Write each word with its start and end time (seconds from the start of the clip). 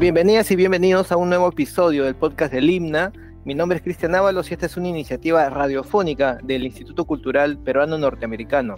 Bienvenidas 0.00 0.50
y 0.50 0.56
bienvenidos 0.56 1.12
a 1.12 1.18
un 1.18 1.28
nuevo 1.28 1.46
episodio 1.46 2.04
del 2.04 2.14
podcast 2.14 2.54
del 2.54 2.70
Himna. 2.70 3.12
Mi 3.44 3.54
nombre 3.54 3.76
es 3.76 3.82
Cristian 3.82 4.14
Ábalos 4.14 4.50
y 4.50 4.54
esta 4.54 4.64
es 4.64 4.78
una 4.78 4.88
iniciativa 4.88 5.50
radiofónica 5.50 6.38
del 6.42 6.64
Instituto 6.64 7.04
Cultural 7.04 7.58
Peruano 7.58 7.98
Norteamericano. 7.98 8.76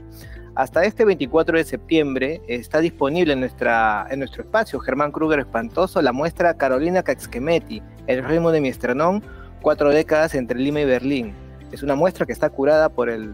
Hasta 0.57 0.83
este 0.83 1.05
24 1.05 1.59
de 1.59 1.63
septiembre 1.63 2.43
está 2.49 2.81
disponible 2.81 3.35
en, 3.35 3.39
nuestra, 3.39 4.05
en 4.11 4.19
nuestro 4.19 4.43
espacio 4.43 4.81
Germán 4.81 5.13
Kruger 5.13 5.39
Espantoso 5.39 6.03
la 6.03 6.11
muestra 6.11 6.57
Carolina 6.57 7.05
Caxquemeti, 7.05 7.81
El 8.09 8.25
ritmo 8.25 8.51
de 8.51 8.61
mi 8.61 8.71
estrenón, 8.71 9.23
cuatro 9.61 9.91
décadas 9.91 10.35
entre 10.35 10.59
Lima 10.59 10.81
y 10.81 10.87
Berlín. 10.87 11.35
Es 11.71 11.85
una 11.85 11.95
muestra 11.95 12.27
que 12.27 12.33
está 12.33 12.51
curada 12.51 12.89
por 12.89 13.09
el 13.09 13.33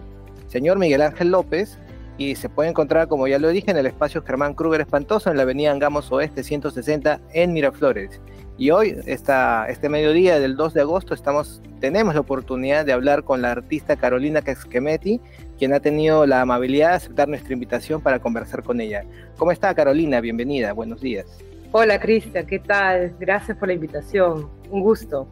señor 0.48 0.78
Miguel 0.78 1.00
Ángel 1.00 1.30
López 1.30 1.78
y 2.18 2.34
se 2.34 2.48
puede 2.48 2.68
encontrar, 2.68 3.06
como 3.06 3.28
ya 3.28 3.38
lo 3.38 3.48
dije, 3.48 3.70
en 3.70 3.76
el 3.76 3.86
espacio 3.86 4.22
Germán 4.22 4.54
Kruger 4.54 4.80
Espantoso 4.80 5.30
en 5.30 5.36
la 5.36 5.44
avenida 5.44 5.70
Angamos 5.70 6.10
Oeste 6.10 6.42
160 6.42 7.20
en 7.32 7.52
Miraflores. 7.52 8.20
Y 8.58 8.70
hoy, 8.70 8.96
esta, 9.06 9.66
este 9.68 9.88
mediodía 9.88 10.40
del 10.40 10.56
2 10.56 10.74
de 10.74 10.80
agosto, 10.80 11.14
estamos, 11.14 11.62
tenemos 11.78 12.14
la 12.14 12.20
oportunidad 12.20 12.84
de 12.84 12.92
hablar 12.92 13.22
con 13.22 13.40
la 13.40 13.52
artista 13.52 13.94
Carolina 13.94 14.42
Casquemetti, 14.42 15.20
quien 15.58 15.72
ha 15.72 15.78
tenido 15.78 16.26
la 16.26 16.40
amabilidad 16.40 16.90
de 16.90 16.96
aceptar 16.96 17.28
nuestra 17.28 17.52
invitación 17.52 18.00
para 18.00 18.18
conversar 18.18 18.64
con 18.64 18.80
ella. 18.80 19.04
¿Cómo 19.36 19.52
está 19.52 19.72
Carolina? 19.72 20.20
Bienvenida, 20.20 20.72
buenos 20.72 21.00
días. 21.00 21.38
Hola 21.70 22.00
Cristian, 22.00 22.46
¿qué 22.46 22.58
tal? 22.58 23.14
Gracias 23.20 23.56
por 23.56 23.68
la 23.68 23.74
invitación, 23.74 24.48
un 24.70 24.80
gusto. 24.80 25.28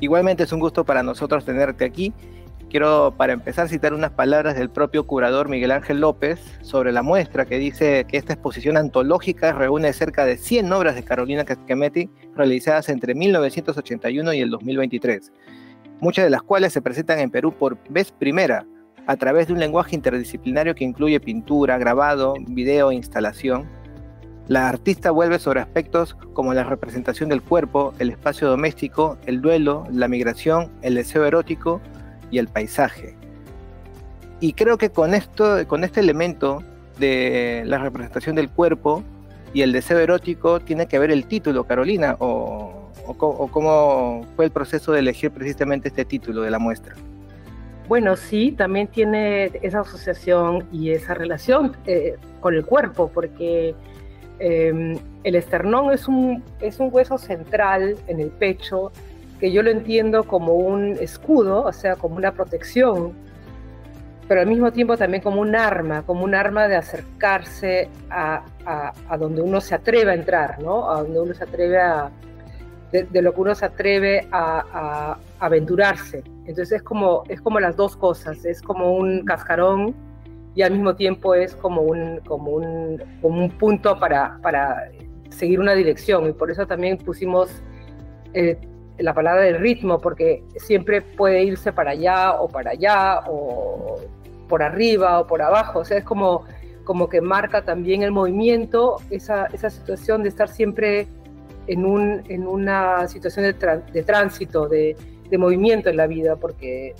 Igualmente 0.00 0.44
es 0.44 0.52
un 0.52 0.60
gusto 0.60 0.84
para 0.84 1.02
nosotros 1.02 1.44
tenerte 1.44 1.84
aquí 1.84 2.14
quiero 2.70 3.14
para 3.16 3.32
empezar 3.32 3.68
citar 3.68 3.94
unas 3.94 4.10
palabras 4.10 4.56
del 4.56 4.70
propio 4.70 5.06
curador 5.06 5.48
Miguel 5.48 5.70
Ángel 5.70 6.00
López 6.00 6.40
sobre 6.62 6.92
la 6.92 7.02
muestra 7.02 7.46
que 7.46 7.58
dice 7.58 8.04
que 8.08 8.16
esta 8.16 8.34
exposición 8.34 8.76
antológica 8.76 9.52
reúne 9.52 9.92
cerca 9.92 10.24
de 10.24 10.36
100 10.36 10.72
obras 10.72 10.94
de 10.94 11.04
Carolina 11.04 11.44
Cascametti 11.44 12.10
realizadas 12.34 12.88
entre 12.88 13.14
1981 13.14 14.32
y 14.34 14.40
el 14.40 14.50
2023, 14.50 15.32
muchas 16.00 16.24
de 16.24 16.30
las 16.30 16.42
cuales 16.42 16.72
se 16.72 16.82
presentan 16.82 17.20
en 17.20 17.30
Perú 17.30 17.52
por 17.52 17.78
vez 17.88 18.12
primera 18.12 18.66
a 19.06 19.16
través 19.16 19.46
de 19.46 19.52
un 19.52 19.60
lenguaje 19.60 19.94
interdisciplinario 19.94 20.74
que 20.74 20.84
incluye 20.84 21.20
pintura, 21.20 21.78
grabado, 21.78 22.34
video 22.48 22.90
e 22.90 22.96
instalación. 22.96 23.68
La 24.48 24.68
artista 24.68 25.10
vuelve 25.10 25.38
sobre 25.38 25.60
aspectos 25.60 26.14
como 26.32 26.54
la 26.54 26.64
representación 26.64 27.28
del 27.28 27.42
cuerpo, 27.42 27.94
el 27.98 28.10
espacio 28.10 28.48
doméstico, 28.48 29.16
el 29.26 29.40
duelo, 29.40 29.86
la 29.90 30.08
migración, 30.08 30.70
el 30.82 30.94
deseo 30.94 31.24
erótico, 31.24 31.80
y 32.30 32.38
el 32.38 32.48
paisaje. 32.48 33.14
Y 34.40 34.52
creo 34.52 34.76
que 34.78 34.90
con 34.90 35.14
esto, 35.14 35.66
con 35.66 35.84
este 35.84 36.00
elemento 36.00 36.62
de 36.98 37.62
la 37.66 37.78
representación 37.78 38.36
del 38.36 38.50
cuerpo 38.50 39.02
y 39.54 39.62
el 39.62 39.72
deseo 39.72 39.98
erótico 39.98 40.60
tiene 40.60 40.86
que 40.86 40.98
ver 40.98 41.10
el 41.10 41.26
título, 41.26 41.64
Carolina, 41.64 42.16
o, 42.18 42.90
cómo 43.16 44.26
fue 44.34 44.46
el 44.46 44.50
proceso 44.50 44.92
de 44.92 44.98
elegir 44.98 45.30
precisamente 45.30 45.88
este 45.88 46.04
título 46.04 46.42
de 46.42 46.50
la 46.50 46.58
muestra. 46.58 46.94
Bueno, 47.88 48.16
sí, 48.16 48.52
también 48.52 48.88
tiene 48.88 49.52
esa 49.62 49.80
asociación 49.80 50.66
y 50.72 50.90
esa 50.90 51.14
relación 51.14 51.76
eh, 51.86 52.16
con 52.40 52.54
el 52.54 52.66
cuerpo, 52.66 53.10
porque 53.14 53.76
em, 54.40 54.98
el 55.22 55.34
esternón 55.36 55.92
es 55.92 56.08
un, 56.08 56.42
es 56.60 56.80
un 56.80 56.88
hueso 56.90 57.16
central 57.16 57.96
en 58.08 58.20
el 58.20 58.30
pecho 58.30 58.90
que 59.38 59.52
yo 59.52 59.62
lo 59.62 59.70
entiendo 59.70 60.24
como 60.24 60.54
un 60.54 60.92
escudo, 61.00 61.62
o 61.62 61.72
sea, 61.72 61.96
como 61.96 62.16
una 62.16 62.32
protección, 62.32 63.12
pero 64.28 64.40
al 64.40 64.46
mismo 64.46 64.72
tiempo 64.72 64.96
también 64.96 65.22
como 65.22 65.40
un 65.40 65.54
arma, 65.54 66.02
como 66.02 66.24
un 66.24 66.34
arma 66.34 66.66
de 66.68 66.76
acercarse 66.76 67.88
a, 68.10 68.42
a, 69.08 69.16
donde 69.18 69.40
uno 69.40 69.60
se 69.60 69.74
atreve 69.74 70.10
a 70.10 70.14
entrar, 70.14 70.60
¿no? 70.60 70.90
A 70.90 71.02
donde 71.02 71.20
uno 71.20 71.34
se 71.34 71.44
atreve 71.44 71.78
a, 71.78 72.10
de, 72.90 73.22
lo 73.22 73.32
que 73.32 73.40
uno 73.40 73.54
se 73.54 73.66
atreve 73.66 74.26
a, 74.32 75.16
aventurarse. 75.38 76.24
Entonces 76.46 76.72
es 76.72 76.82
como, 76.82 77.22
es 77.28 77.40
como 77.40 77.60
las 77.60 77.76
dos 77.76 77.96
cosas, 77.96 78.44
es 78.44 78.62
como 78.62 78.96
un 78.96 79.24
cascarón 79.24 79.94
y 80.54 80.62
al 80.62 80.72
mismo 80.72 80.96
tiempo 80.96 81.34
es 81.34 81.54
como 81.54 81.82
un, 81.82 82.20
como 82.20 82.52
un, 82.52 83.02
como 83.20 83.44
un 83.44 83.50
punto 83.50 83.98
para, 83.98 84.38
para 84.40 84.88
seguir 85.28 85.60
una 85.60 85.74
dirección 85.74 86.26
y 86.28 86.32
por 86.32 86.50
eso 86.50 86.66
también 86.66 86.98
pusimos... 86.98 87.62
Eh, 88.32 88.58
la 88.98 89.14
palabra 89.14 89.42
del 89.42 89.58
ritmo, 89.58 90.00
porque 90.00 90.42
siempre 90.56 91.02
puede 91.02 91.44
irse 91.44 91.72
para 91.72 91.92
allá 91.92 92.40
o 92.40 92.48
para 92.48 92.70
allá, 92.70 93.20
o 93.28 94.00
por 94.48 94.62
arriba 94.62 95.20
o 95.20 95.26
por 95.26 95.42
abajo, 95.42 95.80
o 95.80 95.84
sea, 95.84 95.98
es 95.98 96.04
como, 96.04 96.44
como 96.84 97.08
que 97.08 97.20
marca 97.20 97.64
también 97.64 98.02
el 98.02 98.12
movimiento, 98.12 98.96
esa, 99.10 99.46
esa 99.46 99.70
situación 99.70 100.22
de 100.22 100.28
estar 100.28 100.48
siempre 100.48 101.06
en, 101.66 101.84
un, 101.84 102.22
en 102.28 102.46
una 102.46 103.08
situación 103.08 103.44
de, 103.44 103.82
de 103.92 104.02
tránsito, 104.02 104.68
de, 104.68 104.96
de, 105.28 105.38
movimiento 105.38 105.90
en 105.90 105.96
la 105.96 106.06
vida, 106.06 106.36
porque 106.36 106.94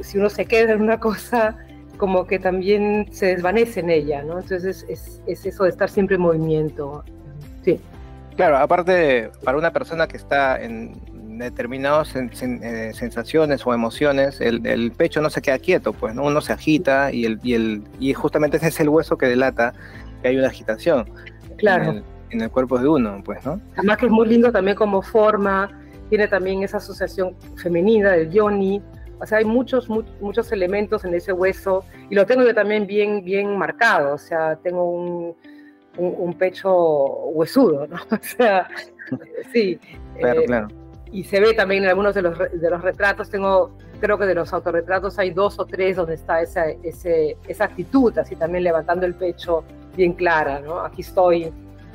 si 0.00 0.18
uno 0.18 0.28
se 0.28 0.46
queda 0.46 0.72
en 0.72 0.82
una 0.82 0.98
cosa, 0.98 1.56
como 1.96 2.26
que 2.26 2.38
también 2.38 3.06
se 3.12 3.26
desvanece 3.26 3.80
en 3.80 3.90
ella, 3.90 4.22
¿no? 4.22 4.40
Entonces 4.40 4.84
es, 4.88 5.22
es 5.26 5.46
eso 5.46 5.64
de 5.64 5.70
estar 5.70 5.88
siempre 5.88 6.16
en 6.16 6.22
movimiento. 6.22 7.04
Sí. 7.62 7.78
Claro, 8.36 8.56
aparte, 8.56 9.30
para 9.44 9.58
una 9.58 9.70
persona 9.70 10.08
que 10.08 10.16
está 10.16 10.60
en, 10.60 10.94
determinadas 11.44 12.14
eh, 12.16 12.90
sensaciones 12.94 13.66
o 13.66 13.74
emociones, 13.74 14.40
el, 14.40 14.92
pecho 14.96 15.20
no 15.20 15.30
se 15.30 15.42
queda 15.42 15.58
quieto, 15.58 15.92
pues 15.92 16.14
¿no? 16.14 16.24
uno 16.24 16.40
se 16.40 16.52
agita 16.52 17.12
y, 17.12 17.24
el, 17.24 17.40
y, 17.42 17.54
el, 17.54 17.82
y 17.98 18.12
justamente 18.12 18.58
ese 18.58 18.68
es 18.68 18.80
el 18.80 18.88
hueso 18.88 19.16
que 19.16 19.26
delata 19.26 19.72
que 20.22 20.28
hay 20.28 20.36
una 20.36 20.48
agitación 20.48 21.08
claro. 21.56 22.02
en, 22.30 22.40
el, 22.40 22.50
cuerpo 22.50 22.78
de 22.78 22.88
uno, 22.88 23.22
pues, 23.24 23.44
¿no? 23.44 23.60
Además 23.76 23.98
que 23.98 24.06
es 24.06 24.12
muy 24.12 24.28
lindo 24.28 24.52
también 24.52 24.76
como 24.76 25.02
forma, 25.02 25.70
tiene 26.08 26.28
también 26.28 26.62
esa 26.62 26.76
asociación 26.76 27.34
femenina 27.56 28.12
del 28.12 28.30
yoni, 28.30 28.82
o 29.20 29.26
sea, 29.26 29.38
hay 29.38 29.44
muchos, 29.44 29.88
muchos 29.88 30.50
elementos 30.52 31.04
en 31.04 31.14
ese 31.14 31.32
hueso 31.32 31.84
y 32.08 32.14
lo 32.14 32.24
tengo 32.26 32.42
yo 32.42 32.54
también 32.54 32.86
bien, 32.86 33.24
bien 33.24 33.56
marcado, 33.56 34.14
o 34.14 34.18
sea, 34.18 34.56
tengo 34.56 34.90
un, 34.90 35.34
un, 35.98 36.34
pecho 36.34 36.72
huesudo, 37.32 37.86
¿no? 37.86 37.96
O 38.10 38.22
sea, 38.22 38.68
sí. 39.52 39.78
Claro, 40.18 40.40
eh, 40.40 40.44
claro 40.46 40.79
y 41.12 41.24
se 41.24 41.40
ve 41.40 41.54
también 41.54 41.84
en 41.84 41.90
algunos 41.90 42.14
de 42.14 42.22
los, 42.22 42.38
de 42.38 42.70
los 42.70 42.82
retratos, 42.82 43.30
tengo, 43.30 43.70
creo 44.00 44.18
que 44.18 44.26
de 44.26 44.34
los 44.34 44.52
autorretratos 44.52 45.18
hay 45.18 45.30
dos 45.30 45.58
o 45.58 45.64
tres 45.64 45.96
donde 45.96 46.14
está 46.14 46.40
esa, 46.40 46.68
ese, 46.82 47.36
esa 47.48 47.64
actitud, 47.64 48.16
así 48.18 48.36
también 48.36 48.64
levantando 48.64 49.06
el 49.06 49.14
pecho 49.14 49.64
bien 49.96 50.12
clara, 50.12 50.60
¿no? 50.60 50.80
Aquí 50.80 51.02
estoy, 51.02 51.52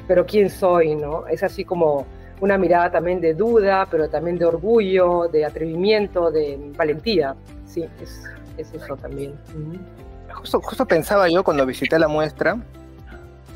pero 0.08 0.26
¿quién 0.26 0.50
soy, 0.50 0.96
no? 0.96 1.28
Es 1.28 1.44
así 1.44 1.64
como 1.64 2.06
una 2.42 2.58
mirada 2.58 2.92
también 2.92 3.22
de 3.22 3.34
duda, 3.34 3.88
pero 3.90 4.10
también 4.10 4.38
de 4.38 4.46
orgullo, 4.46 5.28
de 5.30 5.46
atrevimiento, 5.46 6.32
de 6.32 6.60
valentía, 6.76 7.36
sí, 7.66 7.86
es, 8.02 8.22
es 8.58 8.74
eso 8.74 8.98
también. 8.98 9.34
Justo, 10.34 10.60
justo 10.62 10.86
pensaba 10.86 11.30
yo 11.30 11.44
cuando 11.44 11.66
visité 11.66 11.98
la 11.98 12.10
muestra, 12.10 12.58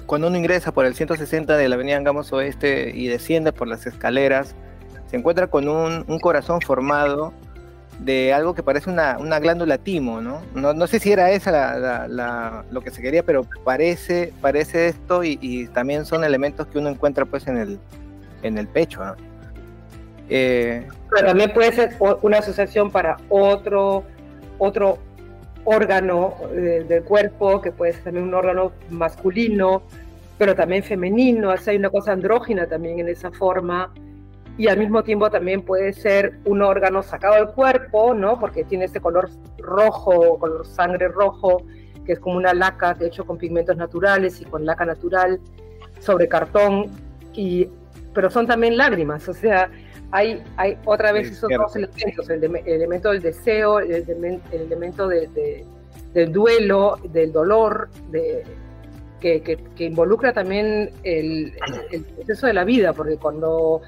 cuando 0.05 0.27
uno 0.27 0.37
ingresa 0.37 0.71
por 0.71 0.85
el 0.85 0.95
160 0.95 1.57
de 1.57 1.69
la 1.69 1.75
avenida 1.75 1.97
Angamos 1.97 2.31
Oeste 2.31 2.91
y 2.95 3.07
desciende 3.07 3.51
por 3.51 3.67
las 3.67 3.85
escaleras, 3.85 4.55
se 5.09 5.17
encuentra 5.17 5.47
con 5.47 5.67
un, 5.67 6.19
corazón 6.19 6.61
formado 6.61 7.33
de 7.99 8.31
algo 8.31 8.53
que 8.53 8.63
parece 8.63 8.89
una, 8.89 9.17
glándula 9.39 9.77
timo, 9.77 10.21
¿no? 10.21 10.41
¿no? 10.53 10.87
sé 10.87 10.99
si 10.99 11.11
era 11.11 11.31
esa 11.31 12.07
lo 12.71 12.81
que 12.81 12.91
se 12.91 13.01
quería, 13.01 13.23
pero 13.23 13.45
parece, 13.63 14.31
parece 14.39 14.87
esto 14.87 15.23
y, 15.23 15.67
también 15.73 16.05
son 16.05 16.23
elementos 16.23 16.67
que 16.67 16.77
uno 16.77 16.89
encuentra 16.89 17.25
pues 17.25 17.47
en 17.47 17.57
el, 17.57 17.79
en 18.43 18.57
el 18.57 18.67
pecho, 18.67 19.03
¿no? 19.03 19.15
Eh, 20.31 20.87
pero 21.09 21.27
también 21.27 21.51
puede 21.53 21.71
ser 21.71 21.95
una 22.21 22.37
asociación 22.37 22.91
para 22.91 23.17
otro, 23.29 24.03
otro 24.59 24.99
órgano 25.63 26.35
eh, 26.53 26.85
del 26.87 27.03
cuerpo, 27.03 27.61
que 27.61 27.71
puede 27.71 27.93
ser 27.93 28.03
también 28.03 28.27
un 28.27 28.35
órgano 28.35 28.73
masculino, 28.91 29.81
pero 30.37 30.53
también 30.53 30.83
femenino, 30.83 31.51
hay 31.51 31.77
una 31.77 31.89
cosa 31.89 32.11
andrógina 32.11 32.67
también 32.67 32.99
en 32.99 33.09
esa 33.09 33.31
forma 33.31 33.91
y 34.59 34.67
al 34.67 34.77
mismo 34.77 35.03
tiempo 35.03 35.31
también 35.31 35.61
puede 35.61 35.93
ser 35.93 36.33
un 36.43 36.61
órgano 36.61 37.01
sacado 37.01 37.35
del 37.35 37.47
cuerpo, 37.47 38.13
¿no? 38.13 38.37
Porque 38.37 38.65
tiene 38.65 38.83
este 38.83 38.99
color 38.99 39.29
rojo, 39.57 40.37
color 40.37 40.67
sangre 40.67 41.07
rojo, 41.07 41.63
que 42.05 42.11
es 42.11 42.19
como 42.19 42.35
una 42.35 42.53
laca 42.53 42.93
que 42.93 43.05
hecho 43.05 43.25
con 43.25 43.37
pigmentos 43.37 43.77
naturales 43.77 44.41
y 44.41 44.43
con 44.43 44.65
laca 44.65 44.83
natural 44.83 45.39
sobre 45.99 46.27
cartón, 46.27 46.87
y, 47.31 47.69
pero 48.13 48.29
son 48.29 48.47
también 48.47 48.75
lágrimas, 48.75 49.29
o 49.29 49.33
sea, 49.33 49.71
hay, 50.11 50.43
hay 50.57 50.77
otra 50.83 51.13
vez 51.13 51.31
esos 51.31 51.49
dos 51.49 51.73
elementos, 51.77 52.29
el, 52.29 52.43
elemento 52.65 53.11
del 53.11 53.21
deseo, 53.21 53.79
el, 53.79 53.93
elemento 54.51 55.07
del 55.07 56.33
duelo, 56.33 56.97
del 57.05 57.31
dolor, 57.31 57.89
de, 58.11 58.43
que, 59.21 59.41
que, 59.41 59.83
involucra 59.85 60.33
también 60.33 60.91
el, 61.03 61.53
el, 61.91 62.03
proceso 62.03 62.47
de 62.47 62.53
la 62.53 62.65
vida, 62.65 62.91
porque 62.91 63.15
cuando 63.15 63.81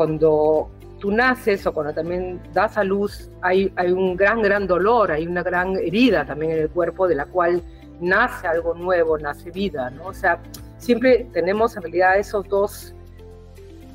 cuando 0.00 0.70
tú 0.98 1.10
naces 1.10 1.66
o 1.66 1.74
cuando 1.74 1.92
también 1.92 2.40
das 2.54 2.78
a 2.78 2.84
luz, 2.84 3.28
hay, 3.42 3.70
un 3.92 4.16
gran, 4.16 4.40
gran 4.40 4.66
dolor, 4.66 5.12
hay 5.12 5.26
una 5.26 5.42
gran 5.42 5.76
herida 5.76 6.24
también 6.24 6.52
en 6.52 6.58
el 6.60 6.70
cuerpo 6.70 7.06
de 7.06 7.16
la 7.16 7.26
cual 7.26 7.62
nace 8.00 8.46
algo 8.46 8.72
nuevo, 8.72 9.18
nace 9.18 9.50
vida, 9.50 9.90
¿no? 9.90 10.06
O 10.06 10.14
sea, 10.14 10.40
siempre 10.78 11.26
tenemos 11.34 11.76
en 11.76 11.82
realidad 11.82 12.18
esos 12.18 12.48
dos, 12.48 12.94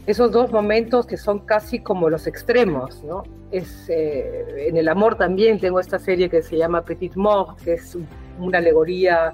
esos 0.06 0.32
dos 0.32 0.52
momentos 0.52 1.08
que 1.08 1.18
son 1.18 1.40
casi 1.40 1.80
como 1.80 2.08
los 2.08 2.28
extremos, 2.28 3.04
¿no? 3.04 3.24
Es, 3.50 3.90
eh, 3.90 4.68
en 4.68 4.78
el 4.78 4.88
amor 4.88 5.18
también 5.18 5.60
tengo 5.60 5.80
esta 5.80 5.98
serie 5.98 6.30
que 6.30 6.44
se 6.44 6.56
llama 6.56 6.86
Petit 6.86 7.16
Mort, 7.16 7.60
que 7.62 7.74
es 7.74 7.98
una 8.38 8.60
alegoría 8.60 9.34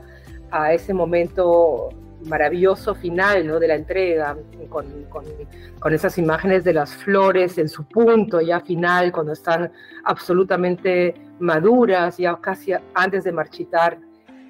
a 0.52 0.72
ese 0.72 0.94
momento 0.94 1.90
maravilloso 2.26 2.96
final 2.96 3.60
de 3.60 3.68
la 3.68 3.76
entrega, 3.76 4.38
con, 4.70 5.94
esas 5.94 6.18
imágenes 6.18 6.64
de 6.64 6.74
las 6.74 6.96
flores 6.96 7.58
en 7.58 7.68
su 7.68 7.84
punto 7.86 8.42
ya 8.42 8.60
final, 8.60 9.12
cuando 9.12 9.34
están 9.34 9.72
absolutamente 10.04 11.16
maduras, 11.40 12.18
ya 12.18 12.38
casi 12.40 12.74
antes 12.94 13.24
de 13.24 13.32
marchitar, 13.32 13.98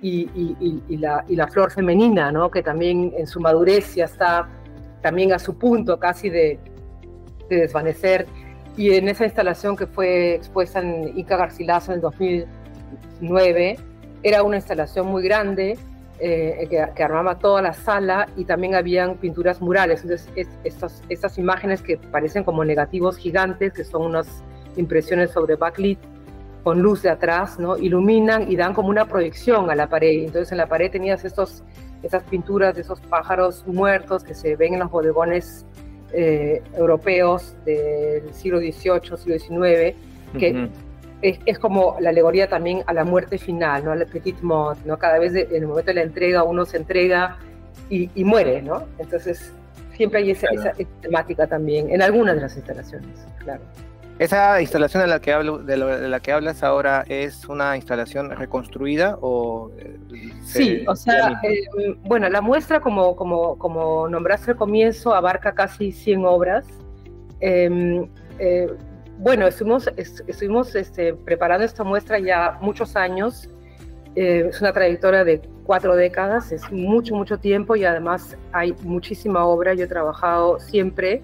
y, 0.03 0.97
la, 0.97 1.47
flor 1.47 1.71
femenina, 1.71 2.31
¿no? 2.31 2.49
que 2.49 2.63
también 2.63 3.13
en 3.15 3.27
su 3.27 3.39
madurez 3.39 3.93
ya 3.93 4.05
está 4.05 4.49
también 5.01 5.31
a 5.31 5.39
su 5.39 5.57
punto 5.57 5.99
casi 5.99 6.29
de, 6.29 6.59
de 7.49 7.55
desvanecer. 7.57 8.25
Y 8.77 8.93
en 8.93 9.09
esa 9.09 9.25
instalación 9.25 9.75
que 9.75 9.85
fue 9.85 10.35
expuesta 10.35 10.79
en 10.79 11.15
Inca 11.17 11.37
Garcilaso 11.37 11.91
en 11.91 11.97
el 11.97 12.01
2009, 12.01 13.77
era 14.23 14.43
una 14.43 14.55
instalación 14.55 15.07
muy 15.07 15.23
grande 15.23 15.77
eh, 16.23 16.67
que, 16.69 17.03
armaba 17.03 17.39
toda 17.39 17.63
la 17.63 17.73
sala 17.73 18.27
y 18.37 18.45
también 18.45 18.75
habían 18.75 19.15
pinturas 19.17 19.59
murales. 19.59 20.03
Entonces, 20.03 20.29
estas, 20.63 21.01
estas 21.09 21.39
imágenes 21.39 21.81
que 21.81 21.97
parecen 21.97 22.43
como 22.43 22.63
negativos 22.63 23.17
gigantes, 23.17 23.73
que 23.73 23.83
son 23.83 24.03
unas 24.03 24.43
impresiones 24.77 25.31
sobre 25.31 25.55
backlit 25.55 25.97
con 26.63 26.79
luz 26.79 27.01
de 27.01 27.09
atrás, 27.09 27.57
¿no? 27.57 27.75
iluminan 27.75 28.51
y 28.51 28.55
dan 28.55 28.75
como 28.75 28.89
una 28.89 29.05
proyección 29.05 29.71
a 29.71 29.75
la 29.75 29.89
pared. 29.89 30.25
Entonces, 30.25 30.51
en 30.51 30.59
la 30.59 30.67
pared 30.67 30.91
tenías 30.91 31.25
estos, 31.25 31.63
estas 32.03 32.21
pinturas 32.23 32.75
de 32.75 32.81
esos 32.81 33.01
pájaros 33.01 33.65
muertos 33.65 34.23
que 34.23 34.35
se 34.35 34.55
ven 34.55 34.75
en 34.75 34.81
los 34.81 34.91
bodegones 34.91 35.65
eh, 36.13 36.61
europeos 36.77 37.55
del 37.65 38.31
siglo 38.31 38.59
XVIII, 38.59 39.17
siglo 39.17 39.39
XIX, 39.39 39.95
que 40.37 40.69
es, 41.21 41.59
como 41.59 41.97
la 41.99 42.09
alegoría 42.09 42.47
también 42.47 42.83
a 42.87 42.93
la 42.93 43.03
muerte 43.03 43.37
final, 43.37 43.85
¿no? 43.85 43.91
Al 43.91 44.05
petit 44.07 44.41
mort, 44.41 44.79
¿no? 44.85 44.97
Cada 44.97 45.19
vez 45.19 45.33
en 45.35 45.55
el 45.55 45.67
momento 45.67 45.89
de 45.89 45.95
la 45.95 46.01
entrega 46.01 46.43
uno 46.43 46.65
se 46.65 46.77
entrega 46.77 47.37
y, 47.89 48.23
muere, 48.23 48.61
¿no? 48.61 48.85
Entonces 48.97 49.53
siempre 49.95 50.19
hay 50.19 50.31
esa, 50.31 50.47
temática 51.01 51.45
también 51.47 51.89
en 51.89 52.01
algunas 52.01 52.35
de 52.35 52.41
las 52.41 52.55
instalaciones, 52.55 53.25
claro. 53.39 53.61
¿Esa 54.19 54.61
instalación 54.61 55.01
de 55.01 55.09
la 55.09 55.19
que 55.19 55.33
hablo, 55.33 55.57
de, 55.57 55.77
la 55.77 56.19
que 56.19 56.31
hablas 56.31 56.61
ahora 56.63 57.03
es 57.07 57.49
una 57.49 57.75
instalación 57.75 58.29
reconstruida 58.29 59.17
o 59.19 59.71
eh, 59.79 59.97
sí, 60.43 60.83
o 60.87 60.95
sea, 60.95 61.41
eh, 61.43 61.95
bueno, 62.03 62.29
la 62.29 62.39
muestra 62.39 62.81
como 62.81 63.15
como 63.15 63.57
como 63.57 64.07
nombraste 64.07 64.51
al 64.51 64.57
comienzo 64.57 65.15
abarca 65.15 65.53
casi 65.53 65.91
100 65.91 66.25
obras. 66.25 66.67
Em, 67.39 68.07
eh, 68.37 68.67
bueno, 69.21 69.45
estuvimos, 69.45 69.87
estuvimos 69.97 70.73
este, 70.73 71.13
preparando 71.13 71.63
esta 71.63 71.83
muestra 71.83 72.17
ya 72.17 72.57
muchos 72.59 72.95
años. 72.95 73.47
Eh, 74.15 74.47
es 74.49 74.59
una 74.61 74.73
trayectoria 74.73 75.23
de 75.23 75.41
cuatro 75.63 75.95
décadas, 75.95 76.51
es 76.51 76.69
mucho, 76.71 77.15
mucho 77.15 77.37
tiempo 77.37 77.75
y 77.75 77.85
además 77.85 78.35
hay 78.51 78.73
muchísima 78.81 79.45
obra. 79.45 79.75
Yo 79.75 79.85
he 79.85 79.87
trabajado 79.87 80.59
siempre, 80.59 81.21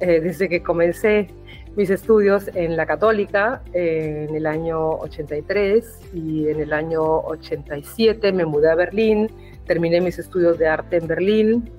eh, 0.00 0.20
desde 0.20 0.48
que 0.48 0.62
comencé 0.62 1.28
mis 1.76 1.90
estudios 1.90 2.48
en 2.54 2.78
la 2.78 2.86
Católica 2.86 3.60
eh, 3.74 4.26
en 4.26 4.34
el 4.34 4.46
año 4.46 4.92
83 5.00 6.00
y 6.14 6.48
en 6.48 6.60
el 6.60 6.72
año 6.72 7.02
87 7.02 8.32
me 8.32 8.46
mudé 8.46 8.70
a 8.70 8.74
Berlín, 8.74 9.28
terminé 9.66 10.00
mis 10.00 10.18
estudios 10.18 10.56
de 10.58 10.66
arte 10.66 10.96
en 10.96 11.06
Berlín 11.06 11.70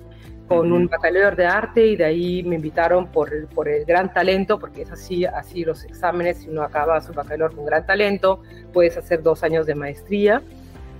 con 0.48 0.72
un 0.72 0.86
bacalaureado 0.86 1.36
de 1.36 1.46
arte 1.46 1.86
y 1.86 1.96
de 1.96 2.04
ahí 2.04 2.42
me 2.42 2.56
invitaron 2.56 3.06
por 3.08 3.32
el, 3.32 3.46
por 3.46 3.68
el 3.68 3.84
gran 3.84 4.12
talento, 4.12 4.58
porque 4.58 4.82
es 4.82 4.92
así, 4.92 5.24
así 5.24 5.64
los 5.64 5.84
exámenes, 5.84 6.38
si 6.38 6.48
uno 6.48 6.62
acaba 6.62 7.00
su 7.00 7.12
bacalaureado 7.12 7.56
con 7.56 7.66
gran 7.66 7.84
talento, 7.84 8.42
puedes 8.72 8.96
hacer 8.96 9.22
dos 9.22 9.42
años 9.42 9.66
de 9.66 9.74
maestría 9.74 10.42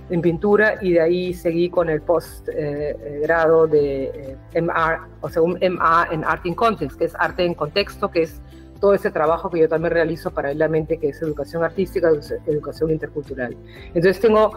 en 0.09 0.21
pintura 0.21 0.75
y 0.81 0.93
de 0.93 1.01
ahí 1.01 1.33
seguí 1.33 1.69
con 1.69 1.89
el 1.89 2.01
postgrado 2.01 3.65
eh, 3.65 3.69
de 3.69 4.37
eh, 4.53 4.61
MA, 4.61 5.07
o 5.21 5.29
sea, 5.29 5.41
un 5.41 5.59
MA 5.59 6.07
en 6.11 6.23
Art 6.23 6.45
in 6.45 6.55
Context, 6.55 6.97
que 6.97 7.05
es 7.05 7.15
arte 7.15 7.45
en 7.45 7.53
contexto, 7.53 8.09
que 8.09 8.23
es 8.23 8.41
todo 8.79 8.93
ese 8.93 9.11
trabajo 9.11 9.49
que 9.49 9.59
yo 9.59 9.67
también 9.67 9.93
realizo 9.93 10.31
paralelamente, 10.31 10.97
que 10.97 11.09
es 11.09 11.21
educación 11.21 11.63
artística, 11.63 12.09
educación 12.45 12.91
intercultural. 12.91 13.57
Entonces 13.87 14.19
tengo 14.19 14.51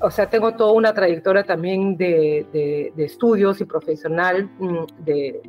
o 0.00 0.10
sea, 0.10 0.28
tengo 0.28 0.52
toda 0.54 0.72
una 0.72 0.94
trayectoria 0.94 1.44
también 1.44 1.96
de, 1.96 2.92
estudios 2.96 3.60
y 3.60 3.64
profesional, 3.64 4.48
mm, 4.58 5.04
de, 5.04 5.42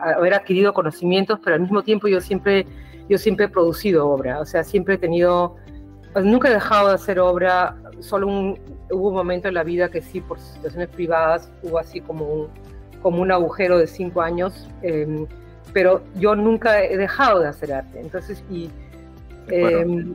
haber 0.00 0.34
adquirido 0.34 0.72
conocimientos, 0.72 1.38
pero 1.44 1.54
al 1.54 1.62
mismo 1.62 1.82
tiempo 1.82 2.08
yo 2.08 2.20
siempre, 2.20 2.66
yo 3.08 3.18
siempre 3.18 3.46
he 3.46 3.48
producido 3.48 4.08
obra, 4.08 4.40
o 4.40 4.44
sea, 4.44 4.64
siempre 4.64 4.94
he 4.94 4.98
tenido, 4.98 5.56
pues, 6.12 6.24
nunca 6.24 6.48
he 6.48 6.54
dejado 6.54 6.88
de 6.88 6.94
hacer 6.94 7.20
obra, 7.20 7.76
solo 8.00 8.26
un, 8.26 8.58
hubo 8.90 9.08
un 9.08 9.14
momento 9.14 9.48
en 9.48 9.54
la 9.54 9.62
vida 9.62 9.88
que 9.90 10.02
sí, 10.02 10.20
por 10.20 10.38
situaciones 10.40 10.88
privadas, 10.88 11.50
hubo 11.62 11.78
así 11.78 12.00
como 12.00 12.24
un, 12.24 12.48
como 13.02 13.22
un 13.22 13.30
agujero 13.30 13.78
de 13.78 13.86
cinco 13.86 14.20
años, 14.20 14.68
em, 14.82 15.26
pero 15.72 16.02
yo 16.16 16.34
nunca 16.34 16.82
he 16.82 16.96
dejado 16.96 17.40
de 17.40 17.48
hacer 17.48 17.72
arte, 17.72 18.00
entonces, 18.00 18.42
y... 18.50 18.70
Em, 19.50 20.14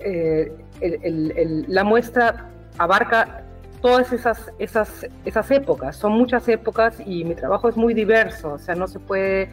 eh, 0.00 0.52
la 0.80 1.84
muestra 1.84 2.48
abarca 2.78 3.44
todas 3.80 4.12
esas, 4.12 4.52
esas, 4.58 5.06
esas 5.24 5.50
épocas, 5.50 5.96
son 5.96 6.12
muchas 6.12 6.48
épocas 6.48 6.98
y 7.04 7.24
mi 7.24 7.34
trabajo 7.34 7.68
es 7.68 7.76
muy 7.76 7.94
diverso, 7.94 8.54
o 8.54 8.58
sea, 8.58 8.74
no 8.74 8.88
se 8.88 8.98
puede 8.98 9.48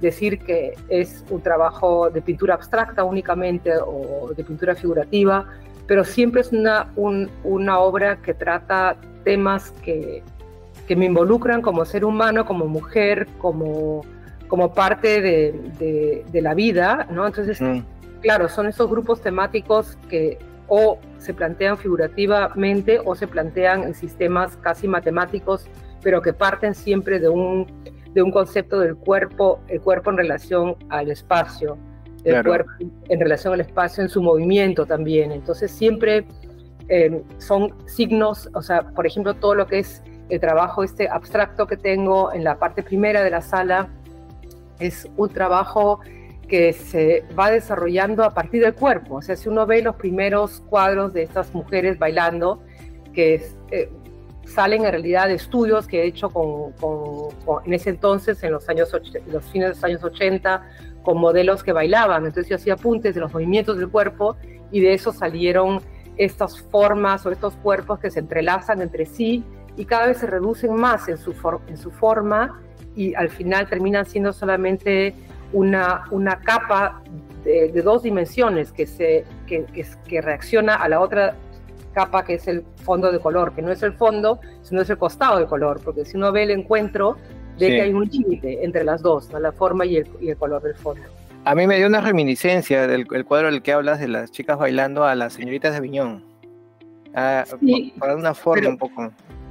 decir 0.00 0.40
que 0.40 0.74
es 0.88 1.24
un 1.30 1.40
trabajo 1.40 2.10
de 2.10 2.22
pintura 2.22 2.54
abstracta 2.54 3.04
únicamente 3.04 3.72
o 3.76 4.32
de 4.36 4.44
pintura 4.44 4.74
figurativa, 4.74 5.46
pero 5.86 6.04
siempre 6.04 6.42
es 6.42 6.52
una, 6.52 6.92
una 6.96 7.78
obra 7.78 8.16
que 8.16 8.34
trata 8.34 8.96
temas 9.24 9.72
que, 9.82 10.22
que, 10.86 10.94
me 10.94 11.06
involucran 11.06 11.62
como 11.62 11.84
ser 11.84 12.04
humano, 12.04 12.44
como 12.44 12.66
mujer, 12.66 13.26
como, 13.38 14.02
como 14.48 14.74
parte 14.74 15.20
de, 15.22 16.24
de, 16.30 16.42
la 16.42 16.54
vida, 16.54 17.08
¿no? 17.10 17.26
Entonces, 17.26 17.60
mm. 17.60 17.80
claro, 18.20 18.48
son 18.48 18.66
esos 18.66 18.88
grupos 18.88 19.22
temáticos 19.22 19.96
que 20.08 20.38
o 20.68 20.98
se 21.18 21.34
plantean 21.34 21.76
figurativamente 21.78 23.00
o 23.04 23.14
se 23.14 23.26
plantean 23.26 23.82
en 23.84 23.94
sistemas 23.94 24.56
casi 24.58 24.86
matemáticos, 24.86 25.66
pero 26.02 26.22
que 26.22 26.32
parten 26.32 26.74
siempre 26.74 27.18
de 27.18 27.28
un, 27.28 27.66
de 28.12 28.22
un 28.22 28.30
concepto 28.30 28.78
del 28.78 28.96
cuerpo, 28.96 29.60
el 29.68 29.80
cuerpo 29.80 30.10
en 30.10 30.18
relación 30.18 30.76
al 30.90 31.10
espacio, 31.10 31.78
el 32.24 32.44
cuerpo 32.44 32.70
en 33.08 33.20
relación 33.20 33.54
al 33.54 33.60
espacio 33.60 34.02
en 34.02 34.08
su 34.08 34.22
movimiento 34.22 34.86
también. 34.86 35.32
Entonces 35.32 35.70
siempre 35.70 36.26
eh, 36.88 37.22
son 37.38 37.74
signos, 37.86 38.48
o 38.54 38.62
sea, 38.62 38.82
por 38.90 39.06
ejemplo, 39.06 39.34
todo 39.34 39.54
lo 39.54 39.66
que 39.66 39.80
es 39.80 40.02
el 40.28 40.40
trabajo 40.40 40.84
este 40.84 41.08
abstracto 41.08 41.66
que 41.66 41.76
tengo 41.76 42.32
en 42.32 42.44
la 42.44 42.58
parte 42.58 42.82
primera 42.82 43.22
de 43.22 43.30
la 43.30 43.40
sala 43.40 43.88
es 44.78 45.08
un 45.16 45.30
trabajo 45.30 46.00
que 46.48 46.72
se 46.72 47.24
va 47.38 47.50
desarrollando 47.50 48.24
a 48.24 48.32
partir 48.34 48.62
del 48.62 48.74
cuerpo. 48.74 49.16
O 49.16 49.22
sea, 49.22 49.36
si 49.36 49.48
uno 49.48 49.66
ve 49.66 49.82
los 49.82 49.96
primeros 49.96 50.60
cuadros 50.68 51.12
de 51.12 51.22
estas 51.22 51.54
mujeres 51.54 51.98
bailando, 51.98 52.62
que 53.12 53.46
eh, 53.70 53.90
salen 54.46 54.84
en 54.84 54.90
realidad 54.90 55.28
de 55.28 55.34
estudios 55.34 55.86
que 55.86 56.02
he 56.02 56.06
hecho 56.06 56.30
con, 56.30 56.72
en 57.64 57.74
ese 57.74 57.90
entonces, 57.90 58.42
en 58.42 58.52
los, 58.52 58.68
años, 58.68 58.90
los 59.26 59.44
fines 59.46 59.68
de 59.68 59.74
los 59.74 59.84
años 59.84 60.02
80, 60.02 60.62
con 61.02 61.18
modelos 61.18 61.62
que 61.62 61.72
bailaban. 61.72 62.24
Entonces 62.24 62.48
yo 62.48 62.56
hacía 62.56 62.74
apuntes 62.74 63.14
de 63.14 63.20
los 63.20 63.32
movimientos 63.32 63.76
del 63.76 63.88
cuerpo 63.88 64.36
y 64.70 64.80
de 64.80 64.94
eso 64.94 65.12
salieron 65.12 65.80
estas 66.16 66.60
formas 66.60 67.24
o 67.26 67.30
estos 67.30 67.54
cuerpos 67.56 67.98
que 68.00 68.10
se 68.10 68.20
entrelazan 68.20 68.82
entre 68.82 69.06
sí 69.06 69.44
y 69.76 69.84
cada 69.84 70.06
vez 70.06 70.18
se 70.18 70.26
reducen 70.26 70.74
más 70.74 71.08
en 71.08 71.16
su, 71.16 71.34
en 71.68 71.76
su 71.76 71.90
forma 71.90 72.60
y 72.96 73.14
al 73.14 73.30
final 73.30 73.68
terminan 73.68 74.04
siendo 74.04 74.32
solamente 74.32 75.14
una, 75.52 76.04
una 76.10 76.40
capa 76.40 77.02
de, 77.44 77.82
dos 77.82 78.02
dimensiones 78.02 78.72
que, 78.72 78.86
se, 78.86 79.24
que, 79.46 79.64
que, 80.06 80.20
reacciona 80.20 80.74
a 80.74 80.88
la 80.88 81.00
otra 81.00 81.34
capa 81.94 82.24
que 82.24 82.34
es 82.34 82.46
el 82.46 82.64
fondo 82.84 83.10
de 83.10 83.18
color, 83.18 83.54
que 83.54 83.62
no 83.62 83.72
es 83.72 83.82
el 83.82 83.92
fondo, 83.92 84.40
sino 84.62 84.82
es 84.82 84.90
el 84.90 84.98
costado 84.98 85.38
de 85.38 85.46
color, 85.46 85.80
porque 85.82 86.04
si 86.04 86.16
uno 86.16 86.30
ve 86.32 86.44
el 86.44 86.50
encuentro, 86.50 87.16
ve 87.58 87.68
que 87.68 87.82
hay 87.82 87.92
un 87.92 88.04
límite 88.04 88.64
entre 88.64 88.84
las 88.84 89.02
dos, 89.02 89.32
la 89.32 89.52
forma 89.52 89.84
y 89.86 89.96
el, 89.96 90.08
y 90.20 90.30
el, 90.30 90.36
color 90.36 90.62
del 90.62 90.74
fondo. 90.74 91.02
A 91.44 91.54
mí 91.54 91.66
me 91.66 91.76
dio 91.76 91.86
una 91.86 92.00
reminiscencia 92.00 92.86
del 92.86 93.06
el 93.10 93.24
cuadro 93.24 93.50
del 93.50 93.62
que 93.62 93.72
hablas 93.72 94.00
de 94.00 94.08
las 94.08 94.30
chicas 94.30 94.58
bailando 94.58 95.04
a 95.04 95.14
las 95.14 95.32
señoritas 95.32 95.74
de 95.74 95.80
Viñón. 95.80 96.24
Ah, 97.14 97.44
para 97.98 98.14
una 98.14 98.34
forma 98.34 98.68
un 98.68 98.78
poco. 98.78 99.10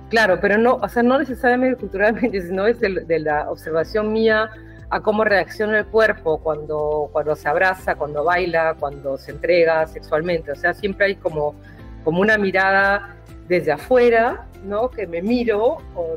Claro, 0.09 0.37
pero 0.39 0.57
no, 0.57 0.75
o 0.75 0.87
sea, 0.87 1.03
no 1.03 1.19
necesariamente 1.19 1.77
culturalmente, 1.77 2.41
sino 2.41 2.65
es 2.65 2.79
de 2.79 3.19
la 3.19 3.49
observación 3.49 4.13
mía 4.13 4.49
a 4.89 5.01
cómo 5.01 5.23
reacciona 5.23 5.79
el 5.79 5.85
cuerpo 5.85 6.39
cuando, 6.39 7.09
cuando 7.11 7.35
se 7.35 7.49
abraza, 7.49 7.95
cuando 7.95 8.23
baila, 8.23 8.75
cuando 8.79 9.17
se 9.17 9.31
entrega 9.31 9.85
sexualmente. 9.87 10.51
O 10.51 10.55
sea, 10.55 10.73
siempre 10.73 11.07
hay 11.07 11.15
como, 11.15 11.55
como 12.03 12.21
una 12.21 12.37
mirada 12.37 13.15
desde 13.47 13.71
afuera, 13.71 14.45
¿no? 14.63 14.89
Que 14.89 15.07
me 15.07 15.21
miro 15.21 15.77
o, 15.95 16.15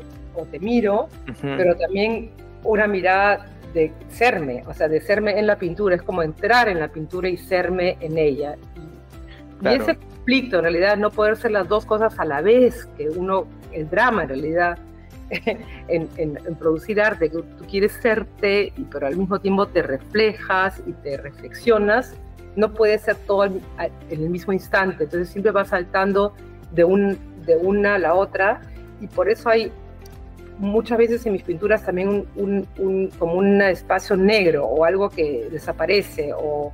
te 0.49 0.59
miro, 0.59 1.07
pero 1.41 1.75
también 1.75 2.31
una 2.63 2.87
mirada 2.87 3.45
de 3.73 3.91
serme, 4.09 4.63
o 4.67 4.73
sea, 4.73 4.87
de 4.87 5.01
serme 5.01 5.37
en 5.37 5.45
la 5.45 5.57
pintura, 5.57 5.95
es 5.95 6.01
como 6.01 6.23
entrar 6.23 6.67
en 6.67 6.79
la 6.79 6.87
pintura 6.87 7.29
y 7.29 7.37
serme 7.37 7.97
en 7.99 8.17
ella. 8.17 8.55
Y, 9.61 9.67
ese 9.67 9.95
conflicto, 9.95 10.57
en 10.57 10.63
realidad, 10.63 10.97
no 10.97 11.11
poder 11.11 11.37
ser 11.37 11.51
las 11.51 11.67
dos 11.67 11.85
cosas 11.85 12.17
a 12.17 12.25
la 12.25 12.41
vez, 12.41 12.85
que 12.97 13.09
uno, 13.09 13.45
el 13.71 13.89
drama 13.89 14.23
en 14.23 14.29
realidad, 14.29 14.77
en, 15.87 16.57
producir 16.59 17.01
arte, 17.01 17.29
que 17.29 17.37
tú 17.37 17.65
quieres 17.69 17.93
serte, 17.93 18.73
pero 18.91 19.07
al 19.07 19.15
mismo 19.15 19.39
tiempo 19.39 19.67
te 19.67 19.81
reflejas 19.81 20.81
y 20.85 20.93
te 20.93 21.17
reflexionas, 21.17 22.15
no 22.55 22.73
puede 22.73 22.97
ser 22.99 23.15
todo 23.15 23.45
en 23.45 23.61
el 24.09 24.29
mismo 24.29 24.51
instante, 24.51 25.05
entonces 25.05 25.29
siempre 25.29 25.51
va 25.51 25.63
saltando 25.63 26.33
de, 26.71 26.83
un, 26.83 27.17
de 27.45 27.55
una 27.55 27.95
a 27.95 27.99
la 27.99 28.13
otra 28.13 28.61
y 28.99 29.07
por 29.07 29.29
eso 29.29 29.49
hay 29.49 29.71
muchas 30.61 30.97
veces 30.97 31.25
en 31.25 31.33
mis 31.33 31.43
pinturas 31.43 31.83
también 31.83 32.25
un, 32.35 33.09
como 33.17 33.33
un 33.33 33.61
espacio 33.61 34.15
negro 34.15 34.65
o 34.65 34.85
algo 34.85 35.09
que 35.09 35.47
desaparece 35.51 36.31
o, 36.35 36.73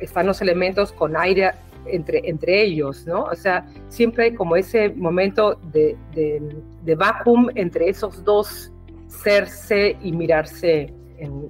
están 0.00 0.26
los 0.26 0.42
elementos 0.42 0.92
con 0.92 1.16
aire 1.16 1.52
entre, 1.86 2.28
entre 2.28 2.62
ellos, 2.62 3.06
¿no? 3.06 3.24
O 3.24 3.34
sea, 3.34 3.66
siempre 3.88 4.24
hay 4.24 4.34
como 4.34 4.56
ese 4.56 4.90
momento 4.90 5.54
de, 5.72 5.96
de, 6.14 6.56
de 6.84 6.94
vacuum 6.94 7.48
entre 7.54 7.88
esos 7.88 8.24
dos 8.24 8.72
serse 9.08 9.96
y 10.02 10.12
mirarse 10.12 10.92
en, 11.18 11.48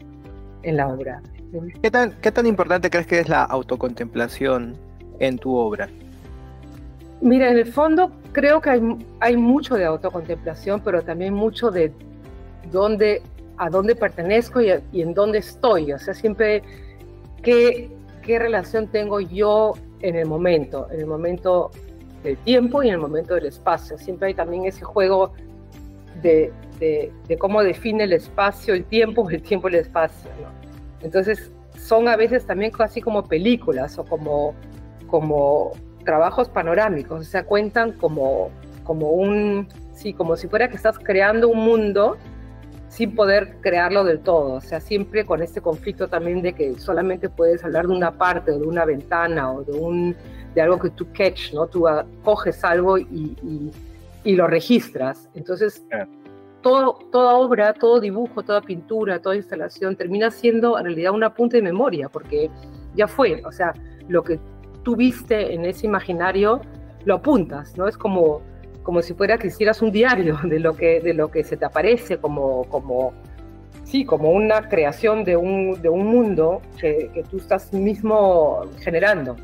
en 0.63 0.77
la 0.77 0.89
obra. 0.89 1.23
¿Qué 1.83 1.91
tan, 1.91 2.13
¿Qué 2.21 2.31
tan 2.31 2.47
importante 2.47 2.91
crees 2.91 3.07
que 3.07 3.21
es 3.21 3.29
la 3.29 3.43
autocontemplación 3.43 4.77
en 5.19 5.39
tu 5.39 5.57
obra? 5.57 5.89
Mira, 7.21 7.51
en 7.51 7.59
el 7.59 7.67
fondo 7.67 8.11
creo 8.33 8.61
que 8.61 8.71
hay, 8.71 8.81
hay 9.21 9.37
mucho 9.37 9.75
de 9.75 9.85
autocontemplación, 9.85 10.81
pero 10.81 11.03
también 11.03 11.35
mucho 11.35 11.71
de 11.71 11.93
dónde, 12.71 13.23
a 13.57 13.69
dónde 13.69 13.95
pertenezco 13.95 14.61
y, 14.61 14.71
en 14.93 15.13
dónde 15.13 15.39
estoy. 15.39 15.93
O 15.93 15.99
sea, 15.99 16.15
siempre 16.15 16.63
qué, 17.43 17.91
qué 18.23 18.39
relación 18.39 18.87
tengo 18.87 19.21
yo 19.21 19.75
en 20.03 20.17
el 20.17 20.27
momento, 20.27 20.89
en 20.91 21.01
el 21.01 21.07
momento 21.07 21.71
del 22.23 22.37
tiempo 22.39 22.83
y 22.83 22.89
en 22.89 22.95
el 22.95 23.01
momento 23.01 23.35
del 23.35 23.47
espacio. 23.47 23.99
Siempre 23.99 24.29
hay 24.29 24.35
también 24.35 24.65
ese 24.67 24.85
juego 24.85 25.33
de, 26.23 26.53
de, 26.79 27.13
de 27.29 27.39
cómo 27.39 27.63
define 27.63 28.05
el 28.05 28.13
espacio, 28.13 28.75
el 28.75 28.85
tiempo, 28.85 29.29
el 29.31 29.43
tiempo, 29.43 29.69
el 29.69 29.77
espacio. 29.77 30.31
¿no? 30.41 30.49
Entonces, 31.03 31.51
son 31.79 32.09
a 32.09 32.17
veces 32.17 32.47
también 32.47 32.71
casi 32.71 33.01
como 33.01 33.25
películas 33.25 33.99
o 33.99 34.05
como, 34.05 34.55
como 35.07 35.73
trabajos 36.05 36.49
panorámicos, 36.49 37.21
o 37.21 37.25
sea, 37.25 37.45
cuentan 37.45 37.93
como, 37.93 38.51
como 38.85 39.11
un, 39.11 39.69
sí, 39.95 40.13
como 40.13 40.37
si 40.37 40.49
fuera 40.49 40.69
que 40.69 40.77
estás 40.77 40.99
creando 40.99 41.49
un 41.49 41.59
mundo 41.59 42.17
sin 42.91 43.15
poder 43.15 43.57
crearlo 43.61 44.03
del 44.03 44.19
todo, 44.19 44.55
o 44.55 44.61
sea, 44.61 44.81
siempre 44.81 45.25
con 45.25 45.43
este 45.43 45.61
conflicto 45.61 46.09
también 46.09 46.43
de 46.43 46.53
que 46.55 46.77
solamente 46.77 47.29
puedes 47.29 47.65
hablar 47.65 47.87
de 47.87 47.95
una 47.95 48.11
parte 48.11 48.51
o 48.51 48.59
de 48.59 48.67
una 48.67 48.85
ventana 48.85 49.53
o 49.53 49.63
de, 49.63 49.73
un, 49.73 50.17
de 50.57 50.61
algo 50.61 50.77
que 50.81 50.91
tú 50.91 51.07
catch, 51.13 51.55
¿no? 51.55 51.69
Tú 51.69 51.87
coges 52.25 52.65
algo 52.65 52.99
y, 52.99 53.73
y, 54.25 54.35
lo 54.35 54.49
registras. 54.49 55.29
Entonces, 55.35 55.85
todo, 56.63 56.99
toda 57.13 57.35
obra, 57.35 57.75
todo 57.75 58.01
dibujo, 58.01 58.43
toda 58.43 58.61
pintura, 58.61 59.21
toda 59.21 59.37
instalación 59.37 59.95
termina 59.95 60.33
siendo 60.33 60.77
en 60.77 60.87
realidad 60.87 61.13
un 61.13 61.23
apunte 61.23 61.59
de 61.59 61.63
memoria, 61.63 62.09
porque 62.09 62.51
ya 62.97 63.07
fue, 63.07 63.41
o 63.47 63.53
sea, 63.53 63.73
lo 64.09 64.25
que 64.25 64.41
tú 64.83 64.97
viste 64.97 65.55
en 65.55 65.65
ese 65.65 65.87
imaginario, 65.87 66.61
lo 67.05 67.15
apuntas, 67.15 67.79
¿no? 67.79 67.87
Es 67.87 67.97
como, 67.97 68.43
como 68.91 69.03
si 69.03 69.15
fuera 69.15 69.39
que 69.39 69.47
hicieras 69.47 69.83
un 69.83 69.93
diario 69.93 70.37
de 70.43 70.59
lo 70.59 70.75
que, 70.75 70.99
de 70.99 71.15
lo 71.15 71.31
que 71.31 71.45
se 71.45 71.57
te 71.57 71.65
aparece 71.65 72.19
como, 72.19 72.65
como, 72.65 73.13
sí, 73.85 74.05
como 74.05 74.33
una 74.33 74.69
creación 74.69 75.23
de 75.23 75.37
un, 75.37 75.81
de 75.81 75.89
un 75.89 76.07
mundo 76.07 76.61
que, 76.77 77.09
que 77.15 77.23
tú 77.23 77.37
estás 77.37 77.73
mismo 77.73 78.63
generando. 78.81 79.37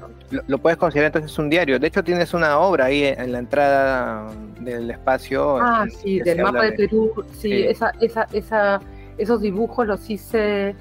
Lo, 0.48 0.58
puedes 0.58 0.76
considerar 0.76 1.14
entonces 1.14 1.38
un 1.38 1.48
diario. 1.48 1.78
De 1.78 1.86
hecho, 1.86 2.02
tienes 2.02 2.34
una 2.34 2.58
obra 2.58 2.86
ahí 2.86 3.04
en 3.04 3.30
la 3.30 3.38
entrada 3.38 4.26
del 4.58 4.90
espacio. 4.90 5.58
Ah, 5.58 5.86
sí, 5.88 6.18
del 6.18 6.42
mapa 6.42 6.64
de, 6.64 6.72
Perú. 6.72 7.12
Sí, 7.30 7.52
Esa, 7.68 7.92
esa, 8.00 8.26
esa, 8.32 8.80
esos 9.16 9.40
dibujos 9.42 9.86
los 9.86 10.10
hice 10.10 10.74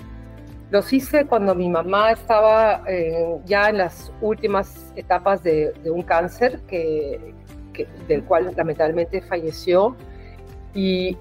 los 0.71 0.91
hice 0.91 1.25
cuando 1.25 1.53
mi 1.53 1.69
mamá 1.69 2.11
estaba 2.11 2.81
eh, 2.87 3.37
ya 3.45 3.69
en 3.69 3.77
las 3.77 4.11
últimas 4.21 4.91
etapas 4.95 5.43
de, 5.43 5.73
un 5.85 6.01
cáncer 6.01 6.59
que, 6.67 7.33
del 8.07 8.23
cual 8.23 8.51
lamentablemente 8.55 9.21
falleció. 9.21 9.95
Y 10.73 11.17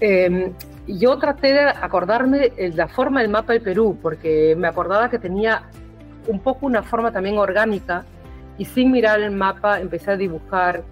em, 0.00 0.52
yo 0.86 1.18
traté 1.18 1.52
de 1.52 1.60
acordarme 1.60 2.52
la 2.74 2.88
forma 2.88 3.20
del 3.20 3.30
mapa 3.30 3.52
del 3.52 3.62
Perú, 3.62 3.98
porque 4.00 4.54
me 4.56 4.68
acordaba 4.68 5.08
que 5.10 5.18
tenía 5.18 5.64
un 6.26 6.40
poco 6.40 6.66
una 6.66 6.82
forma 6.82 7.12
también 7.12 7.38
orgánica 7.38 8.04
y 8.58 8.64
sin 8.64 8.90
mirar 8.90 9.20
el 9.20 9.30
mapa 9.30 9.80
empecé 9.80 10.12
a 10.12 10.16
dibujar 10.16 10.84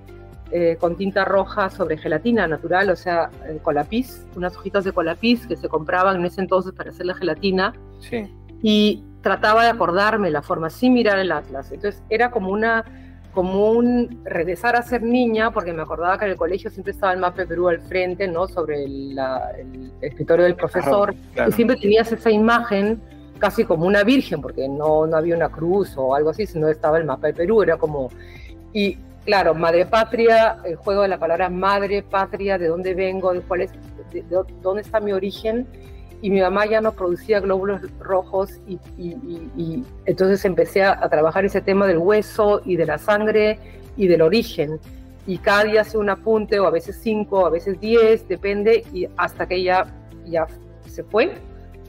eh, 0.50 0.78
con 0.80 0.96
tinta 0.96 1.26
roja 1.26 1.68
sobre 1.68 1.98
gelatina 1.98 2.48
natural, 2.48 2.88
o 2.88 2.96
sea, 2.96 3.28
eh, 3.46 3.58
colapis, 3.62 4.26
unas 4.34 4.56
hojitas 4.56 4.84
de 4.84 4.92
colapis 4.92 5.46
que 5.46 5.56
se 5.56 5.68
compraban 5.68 6.16
en 6.16 6.24
ese 6.24 6.40
entonces 6.40 6.72
para 6.72 6.90
hacer 6.90 7.04
la 7.04 7.14
gelatina. 7.14 7.74
Sí. 8.00 8.34
Y 8.62 9.04
trataba 9.20 9.64
de 9.64 9.68
acordarme 9.68 10.30
la 10.30 10.40
forma 10.40 10.70
sin 10.70 10.94
mirar 10.94 11.18
el 11.18 11.32
atlas. 11.32 11.70
Entonces 11.70 12.02
era 12.08 12.30
como 12.30 12.50
una 12.50 12.84
como 13.38 13.70
un 13.70 14.20
regresar 14.24 14.74
a 14.74 14.82
ser 14.82 15.00
niña, 15.00 15.52
porque 15.52 15.72
me 15.72 15.82
acordaba 15.82 16.18
que 16.18 16.24
en 16.24 16.32
el 16.32 16.36
colegio 16.36 16.70
siempre 16.70 16.90
estaba 16.90 17.12
el 17.12 17.20
mapa 17.20 17.42
de 17.42 17.46
Perú 17.46 17.68
al 17.68 17.80
frente, 17.80 18.26
¿no? 18.26 18.48
Sobre 18.48 18.82
el 18.82 19.16
escritorio 20.00 20.44
del 20.44 20.56
profesor, 20.56 21.14
y 21.46 21.52
siempre 21.52 21.76
tenías 21.76 22.10
esa 22.10 22.32
imagen 22.32 23.00
casi 23.38 23.64
como 23.64 23.86
una 23.86 24.02
virgen, 24.02 24.42
porque 24.42 24.68
no, 24.68 25.06
no 25.06 25.16
había 25.16 25.36
una 25.36 25.50
cruz 25.50 25.96
o 25.96 26.16
algo 26.16 26.30
así, 26.30 26.46
sino 26.46 26.66
estaba 26.66 26.98
el 26.98 27.04
mapa 27.04 27.28
de 27.28 27.34
Perú, 27.34 27.62
era 27.62 27.76
como... 27.76 28.10
Y 28.72 28.96
claro, 29.24 29.54
madre 29.54 29.86
patria, 29.86 30.56
el 30.64 30.74
juego 30.74 31.02
de 31.02 31.08
la 31.08 31.18
palabra 31.18 31.48
madre 31.48 32.02
patria, 32.02 32.58
de 32.58 32.66
dónde 32.66 32.92
vengo, 32.92 33.32
de 33.32 33.40
cuál 33.42 33.60
es, 33.60 33.70
de, 34.10 34.24
dónde 34.60 34.82
está 34.82 34.98
mi 34.98 35.12
origen. 35.12 35.64
Y 36.20 36.30
mi 36.30 36.40
mamá 36.40 36.66
ya 36.66 36.80
no 36.80 36.92
producía 36.92 37.40
glóbulos 37.40 37.80
rojos 38.00 38.50
y, 38.66 38.78
y, 38.96 39.84
entonces 40.04 40.44
empecé 40.44 40.82
a, 40.82 41.08
trabajar 41.08 41.44
ese 41.44 41.60
tema 41.60 41.86
del 41.86 41.98
hueso 41.98 42.60
y 42.64 42.76
de 42.76 42.86
la 42.86 42.98
sangre 42.98 43.58
y 43.96 44.08
del 44.08 44.22
origen. 44.22 44.80
Y 45.26 45.38
cada 45.38 45.64
día 45.64 45.82
hace 45.82 45.98
un 45.98 46.10
apunte, 46.10 46.58
o 46.58 46.66
a 46.66 46.70
veces 46.70 46.98
cinco, 47.00 47.46
a 47.46 47.50
veces 47.50 47.78
diez, 47.80 48.26
depende, 48.26 48.84
y 48.92 49.06
hasta 49.16 49.46
que 49.46 49.56
ella 49.56 49.86
ya 50.26 50.46
se 50.86 51.04
fue 51.04 51.34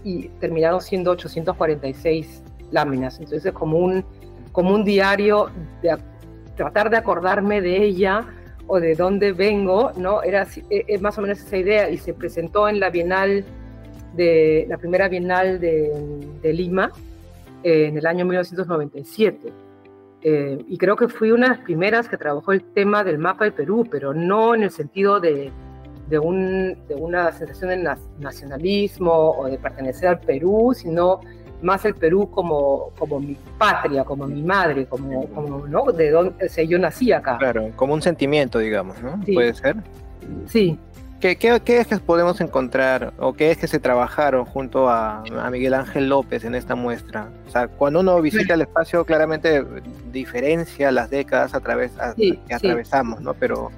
y 0.04 0.28
terminaron 0.40 0.82
siendo 0.82 1.12
846 1.12 2.44
láminas. 2.72 3.20
Entonces 3.20 3.46
es 3.46 3.54
como 3.54 3.78
un, 3.78 4.06
como 4.52 4.74
un 4.74 4.84
diario 4.84 5.50
de, 5.82 5.98
tratar 6.56 6.90
de 6.90 6.98
acordarme 6.98 7.62
de 7.62 7.84
ella 7.84 8.26
o 8.68 8.80
de 8.80 8.96
dónde 8.96 9.32
vengo, 9.32 9.92
¿no? 9.96 10.22
Era 10.24 10.46
e, 10.70 10.86
es 10.88 11.02
más 11.02 11.18
o 11.18 11.22
menos 11.22 11.40
esa 11.40 11.58
idea 11.58 11.90
y 11.90 11.98
se 11.98 12.14
presentó 12.14 12.68
en 12.68 12.80
la 12.80 12.90
Bienal 12.90 13.46
de 14.16 14.66
la 14.68 14.78
primera 14.78 15.08
Bienal 15.08 15.60
de, 15.60 16.54
Lima 16.54 16.92
eh, 17.64 17.86
en 17.88 17.98
el 17.98 18.06
año 18.06 18.26
1997. 18.26 19.54
Eh, 20.22 20.58
y 20.68 20.78
creo 20.78 20.96
que 20.96 21.08
fui 21.08 21.32
una 21.32 21.48
de 21.48 21.56
las 21.56 21.64
primeras 21.64 22.10
que 22.10 22.18
trabajó 22.18 22.52
el 22.52 22.62
tema 22.62 23.04
del 23.04 23.18
mapa 23.18 23.46
de 23.46 23.52
Perú, 23.52 23.88
pero 23.90 24.14
no 24.14 24.54
en 24.54 24.64
el 24.64 24.72
sentido 24.72 25.20
de, 25.20 25.52
de, 26.10 26.20
un, 26.20 26.78
de 26.88 26.96
una 26.96 27.32
sensación 27.32 27.70
de 27.70 27.96
nacionalismo 28.20 29.12
o 29.12 29.48
de 29.48 29.58
pertenecer 29.58 30.10
al 30.10 30.20
Perú, 30.20 30.74
sino 30.76 31.22
más 31.62 31.86
el 31.86 31.96
Perú 31.96 32.30
como, 32.30 32.92
como 32.98 33.20
mi 33.20 33.38
patria, 33.58 34.04
como 34.04 34.28
mi 34.28 34.42
madre, 34.42 34.86
como, 34.86 35.28
como 35.28 35.68
¿no? 35.68 35.92
De 35.92 36.10
donde 36.10 36.68
yo 36.68 36.80
nací 36.80 37.12
acá. 37.12 37.38
Claro, 37.38 37.72
como 37.76 37.94
un 37.94 38.02
sentimiento, 38.02 38.60
digamos, 38.60 39.02
¿no? 39.02 39.20
¿Puede 39.34 39.54
ser? 39.54 39.78
Sí. 40.48 40.78
¿Qué, 41.20 41.36
¿Qué, 41.36 41.60
qué, 41.60 41.80
es 41.80 41.88
que 41.88 41.98
podemos 41.98 42.40
encontrar 42.40 43.12
o 43.20 43.34
qué 43.34 43.52
es 43.52 43.58
que 43.58 43.68
se 43.68 43.80
trabajaron 43.80 44.46
junto 44.46 44.88
a, 44.90 45.22
a, 45.22 45.50
Miguel 45.50 45.74
Ángel 45.74 46.08
López 46.08 46.46
en 46.46 46.56
esta 46.56 46.76
muestra? 46.76 47.28
O 47.46 47.50
sea, 47.50 47.68
cuando 47.68 48.00
uno 48.00 48.22
visita 48.22 48.54
el 48.54 48.62
espacio, 48.62 49.04
claramente 49.04 49.66
diferencia 50.14 50.92
las 50.94 51.10
décadas 51.10 51.54
a 51.54 51.60
través 51.60 51.92
que 52.16 52.54
atravesamos, 52.54 53.20
¿no? 53.20 53.34
Pero, 53.34 53.70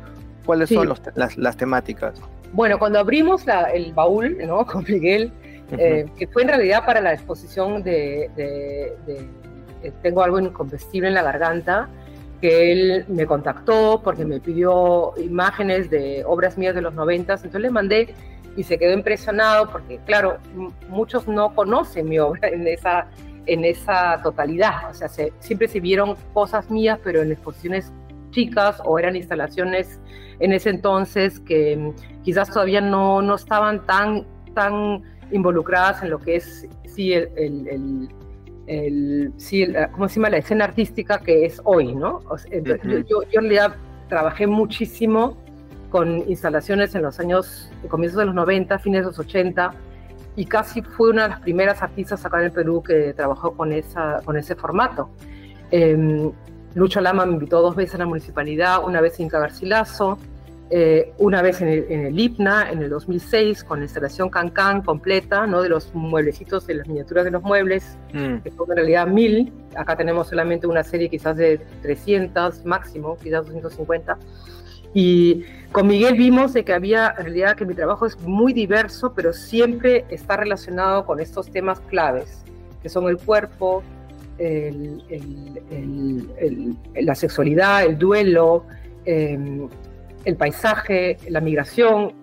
¿cuáles 0.45 0.69
son 0.69 0.87
los, 0.87 1.01
las, 1.15 1.35
las, 1.35 1.57
temáticas? 1.57 2.13
Bueno, 2.53 2.77
cuando 2.77 2.99
abrimos 2.99 3.43
la, 3.47 3.63
el 3.71 3.91
baúl, 3.91 4.37
¿no? 4.45 4.63
Con 4.67 4.83
Miguel, 4.87 5.33
eh, 5.71 6.05
que 6.19 6.27
fue 6.27 6.43
en 6.43 6.49
realidad 6.49 6.85
para 6.85 7.01
la 7.01 7.13
exposición 7.13 7.81
de, 7.81 8.93
Tengo 10.03 10.21
algo 10.21 10.39
incombustible 10.39 11.07
en 11.07 11.15
la 11.15 11.23
garganta, 11.23 11.89
que 12.41 12.71
él 12.71 13.05
me 13.07 13.25
contactó 13.25 14.01
porque 14.03 14.25
me 14.25 14.39
pidió 14.39 15.13
imágenes 15.17 15.89
de 15.89 16.23
obras 16.25 16.57
mías 16.57 16.75
de 16.75 16.81
los 16.81 16.93
noventas, 16.93 17.41
entonces 17.43 17.61
le 17.61 17.69
mandé 17.69 18.15
y 18.57 18.63
se 18.63 18.77
quedó 18.77 18.93
impresionado 18.93 19.69
porque, 19.69 19.99
claro, 20.05 20.37
muchos 20.89 21.27
no 21.27 21.53
conocen 21.55 22.09
mi 22.09 22.19
obra 22.19 22.49
en 22.49 22.67
esa, 22.67 23.07
en 23.45 23.63
esa 23.63 24.19
totalidad, 24.23 24.89
o 24.89 24.93
sea, 24.93 25.07
siempre 25.39 25.67
se 25.67 25.79
vieron 25.79 26.15
cosas 26.33 26.69
mías, 26.69 26.99
pero 27.03 27.21
en 27.21 27.31
exposiciones 27.31 27.93
chicas 28.31 28.81
o 28.83 28.97
eran 28.97 29.15
instalaciones 29.15 29.99
en 30.39 30.53
ese 30.53 30.69
entonces 30.69 31.39
que 31.39 31.93
quizás 32.23 32.49
todavía 32.49 32.81
no, 32.81 33.21
no 33.21 33.35
estaban 33.35 33.85
tan 33.85 34.25
tan 34.53 35.03
involucradas 35.31 36.03
en 36.03 36.09
lo 36.09 36.19
que 36.19 36.37
es 36.37 36.67
sí, 36.85 37.13
el, 37.13 37.29
el, 37.37 37.67
el, 37.67 38.09
sí, 39.37 39.67
¿cómo 39.91 40.07
se 40.07 40.15
llama? 40.15 40.29
la 40.29 40.37
escena 40.37 40.65
artística 40.65 41.19
que 41.19 41.45
es 41.45 41.61
hoy, 41.63 41.93
¿no? 41.93 42.21
yo, 42.63 42.75
yo, 42.83 43.23
en 43.31 43.41
realidad 43.41 43.75
trabajé 44.07 44.47
muchísimo 44.47 45.37
con 45.89 46.19
instalaciones 46.29 46.95
en 46.95 47.01
los 47.01 47.19
años, 47.19 47.69
comienzos 47.89 48.19
de 48.19 48.25
los 48.25 48.35
90, 48.35 48.79
fines 48.79 49.01
de 49.01 49.07
los 49.07 49.19
80, 49.19 49.73
y 50.35 50.45
casi 50.45 50.81
fue 50.81 51.09
una 51.09 51.23
de 51.23 51.29
las 51.29 51.39
primeras 51.41 51.81
artistas 51.81 52.25
acá 52.25 52.39
en 52.39 52.45
el 52.45 52.51
Perú 52.51 52.81
que 52.81 53.13
trabajó 53.13 53.51
con, 53.51 53.73
esa, 53.73 54.21
con 54.23 54.37
ese 54.37 54.55
formato. 54.55 55.09
Eh, 55.71 56.31
Lucho 56.73 57.01
Lama 57.01 57.25
me 57.25 57.33
invitó 57.33 57.61
dos 57.61 57.75
veces 57.75 57.95
a 57.95 57.97
la 57.99 58.05
municipalidad, 58.05 58.83
una 58.85 59.01
vez 59.01 59.19
en 59.19 59.27
Cagarcilazo, 59.27 60.17
eh, 60.73 61.11
una 61.17 61.41
vez 61.41 61.61
en 61.61 61.67
el, 61.67 61.85
en 61.89 62.17
IPNA 62.17 62.71
en 62.71 62.81
el 62.81 62.89
2006 62.89 63.65
con 63.65 63.79
la 63.79 63.85
instalación 63.85 64.29
Cancán 64.29 64.81
completa, 64.81 65.45
¿no? 65.45 65.61
de 65.61 65.67
los 65.67 65.93
mueblecitos, 65.93 66.65
de 66.65 66.75
las 66.75 66.87
miniaturas 66.87 67.25
de 67.25 67.31
los 67.31 67.43
muebles, 67.43 67.97
mm. 68.13 68.37
que 68.37 68.51
son 68.51 68.71
en 68.71 68.77
realidad 68.77 69.05
mil. 69.05 69.51
Acá 69.75 69.97
tenemos 69.97 70.29
solamente 70.29 70.67
una 70.67 70.81
serie 70.83 71.09
quizás 71.09 71.35
de 71.35 71.59
300 71.81 72.63
máximo, 72.63 73.17
quizás 73.21 73.47
250. 73.47 74.17
Y 74.93 75.43
con 75.73 75.87
Miguel 75.87 76.15
vimos 76.15 76.53
de 76.53 76.63
que 76.63 76.71
había, 76.71 77.13
en 77.17 77.25
realidad, 77.25 77.57
que 77.57 77.65
mi 77.65 77.73
trabajo 77.73 78.05
es 78.05 78.17
muy 78.21 78.53
diverso, 78.53 79.11
pero 79.13 79.33
siempre 79.33 80.05
está 80.09 80.37
relacionado 80.37 81.05
con 81.05 81.19
estos 81.19 81.51
temas 81.51 81.81
claves, 81.81 82.45
que 82.81 82.87
son 82.87 83.09
el 83.09 83.17
cuerpo, 83.17 83.83
la 86.95 87.15
sexualidad, 87.15 87.83
el 87.83 87.97
duelo, 87.97 88.65
em, 89.03 89.67
el 90.25 90.35
paisaje, 90.35 91.17
la 91.29 91.41
migración. 91.41 92.13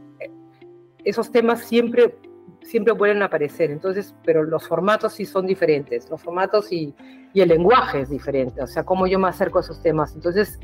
Esos 1.05 1.31
temas 1.31 1.61
siempre, 1.61 2.17
siempre 2.63 2.93
vuelven 2.93 3.23
a 3.23 3.27
aparecer, 3.27 3.71
entonces, 3.71 4.15
pero 4.25 4.43
los 4.43 4.67
formatos 4.67 5.15
sí 5.15 5.25
son 5.25 5.47
diferentes, 5.47 6.09
los 6.11 6.23
formatos 6.23 6.73
y, 6.73 6.95
el 7.35 7.51
lenguaje 7.51 8.01
es 8.01 8.11
diferente, 8.11 8.61
o 8.61 8.67
sea, 8.67 8.83
cómo 8.83 9.07
yo 9.07 9.17
me 9.17 9.29
acerco 9.29 9.59
a 9.59 9.61
esos 9.61 9.81
temas. 9.81 10.13
Entonces, 10.13 10.59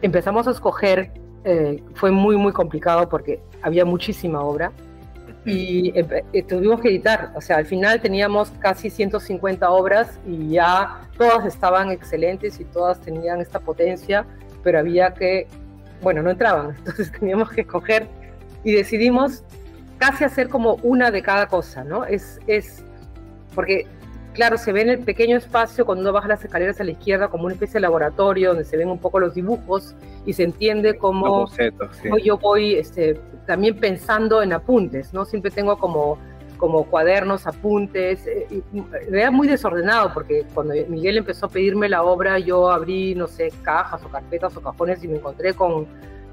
empezamos 0.00 0.48
a 0.48 0.52
escoger, 0.52 1.12
eh, 1.44 1.82
fue 1.94 2.10
muy, 2.10 2.38
muy 2.38 2.52
complicado 2.52 3.10
porque 3.10 3.42
había 3.60 3.84
muchísima 3.84 4.40
obra 4.40 4.72
y 5.44 5.92
eh, 5.94 6.42
tuvimos 6.44 6.80
que 6.80 6.88
editar, 6.88 7.32
o 7.34 7.40
sea, 7.40 7.56
al 7.56 7.66
final 7.66 8.00
teníamos 8.00 8.50
casi 8.60 8.90
150 8.90 9.68
obras 9.70 10.18
y 10.26 10.50
ya 10.50 11.02
todas 11.18 11.44
estaban 11.44 11.90
excelentes 11.90 12.60
y 12.60 12.64
todas 12.64 13.00
tenían 13.00 13.40
esta 13.40 13.58
potencia, 13.58 14.24
pero 14.62 14.78
había 14.78 15.12
que, 15.14 15.48
bueno, 16.02 16.22
no 16.22 16.30
entraban, 16.30 16.74
entonces 16.78 17.10
teníamos 17.12 17.50
que 17.50 17.62
escoger 17.62 18.08
y 18.64 18.72
decidimos 18.72 19.42
casi 19.98 20.24
hacer 20.24 20.48
como 20.48 20.74
una 20.82 21.10
de 21.10 21.22
cada 21.22 21.46
cosa, 21.46 21.84
¿no? 21.84 22.04
Es, 22.04 22.40
es 22.46 22.84
porque 23.54 23.86
claro, 24.32 24.56
se 24.58 24.72
ve 24.72 24.82
en 24.82 24.90
el 24.90 24.98
pequeño 25.00 25.36
espacio 25.36 25.84
cuando 25.84 26.02
uno 26.02 26.12
baja 26.12 26.28
las 26.28 26.44
escaleras 26.44 26.80
a 26.80 26.84
la 26.84 26.92
izquierda 26.92 27.28
como 27.28 27.44
una 27.44 27.54
especie 27.54 27.74
de 27.74 27.80
laboratorio 27.80 28.50
donde 28.50 28.64
se 28.64 28.76
ven 28.76 28.88
un 28.88 28.98
poco 28.98 29.20
los 29.20 29.34
dibujos 29.34 29.94
y 30.24 30.32
se 30.32 30.44
entiende 30.44 30.96
cómo, 30.96 31.46
yo 32.22 32.38
voy 32.38 32.74
este, 32.74 33.20
también 33.46 33.76
pensando 33.76 34.42
en 34.42 34.52
apuntes, 34.52 35.12
¿no? 35.12 35.24
Siempre 35.24 35.50
tengo 35.50 35.78
como, 35.78 36.18
como 36.62 36.84
cuadernos, 36.84 37.48
apuntes, 37.48 38.24
eh, 38.24 38.62
era 39.10 39.32
muy 39.32 39.48
desordenado 39.48 40.14
porque 40.14 40.46
cuando 40.54 40.74
Miguel 40.88 41.16
empezó 41.16 41.46
a 41.46 41.48
pedirme 41.48 41.88
la 41.88 42.04
obra 42.04 42.38
yo 42.38 42.70
abrí, 42.70 43.16
no 43.16 43.26
sé, 43.26 43.52
cajas 43.62 44.04
o 44.04 44.08
carpetas 44.08 44.56
o 44.56 44.60
cajones 44.60 45.02
y 45.02 45.08
me 45.08 45.16
encontré 45.16 45.54
con, 45.54 45.88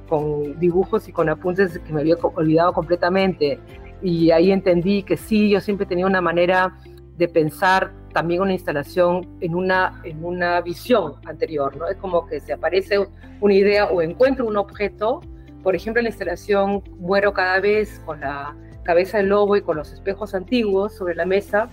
con 0.08 0.60
dibujos 0.60 1.08
y 1.08 1.12
con 1.12 1.30
apuntes 1.30 1.80
que 1.80 1.92
me 1.92 2.02
había 2.02 2.16
olvidado 2.22 2.74
completamente. 2.74 3.60
Y 4.04 4.30
ahí 4.30 4.52
entendí 4.52 5.02
que 5.02 5.18
sí, 5.18 5.50
yo 5.50 5.60
siempre 5.62 5.88
tenía 5.88 6.06
una 6.06 6.22
manera 6.22 6.78
de 7.18 7.28
pensar 7.28 7.92
también 8.14 8.44
una 8.44 8.54
instalación 8.54 9.28
en 9.42 9.56
una, 9.56 10.00
en 10.04 10.24
una 10.24 10.62
visión 10.62 11.16
anterior, 11.26 11.76
¿no? 11.76 11.88
Es 11.88 11.98
como 11.98 12.28
que 12.28 12.40
se 12.40 12.54
aparece 12.54 13.00
una 13.42 13.54
idea 13.56 13.86
o 13.86 14.00
encuentro 14.04 14.46
un 14.46 14.58
objeto, 14.58 15.22
por 15.64 15.76
ejemplo, 15.76 16.02
en 16.02 16.04
la 16.04 16.10
instalación 16.10 16.84
Muero 17.00 17.34
cada 17.34 17.60
vez 17.60 18.00
con 18.06 18.20
la 18.20 18.56
cabeza 18.84 19.18
del 19.18 19.28
lobo 19.28 19.56
y 19.56 19.62
con 19.62 19.78
los 19.78 19.92
espejos 19.92 20.34
antiguos 20.34 20.94
sobre 20.96 21.16
la 21.16 21.26
mesa, 21.26 21.70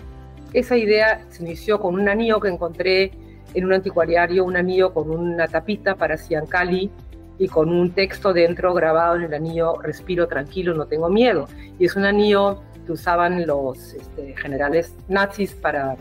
esa 0.52 0.76
idea 0.76 1.24
se 1.28 1.42
inició 1.42 1.80
con 1.80 1.94
un 1.94 2.08
anillo 2.08 2.40
que 2.40 2.48
encontré 2.48 3.12
en 3.54 3.64
un 3.64 3.72
anticuariario, 3.72 4.44
un 4.44 4.56
anillo 4.56 4.92
con 4.92 5.10
una 5.10 5.48
tapita 5.48 5.94
para 5.94 6.16
Ciancali 6.16 6.90
y 7.38 7.48
con 7.48 7.68
un 7.70 7.90
texto 7.90 8.32
dentro 8.32 8.72
grabado 8.74 9.16
en 9.16 9.22
el 9.24 9.34
anillo, 9.34 9.80
respiro 9.82 10.26
tranquilo, 10.26 10.74
no 10.74 10.86
tengo 10.86 11.08
miedo. 11.08 11.46
Y 11.78 11.84
es 11.86 11.96
un 11.96 12.04
anillo 12.04 12.62
que 12.86 12.92
usaban 12.92 13.46
los 13.46 13.94
este, 13.94 14.34
generales 14.36 14.94
nazis 15.08 15.52
para 15.54 15.96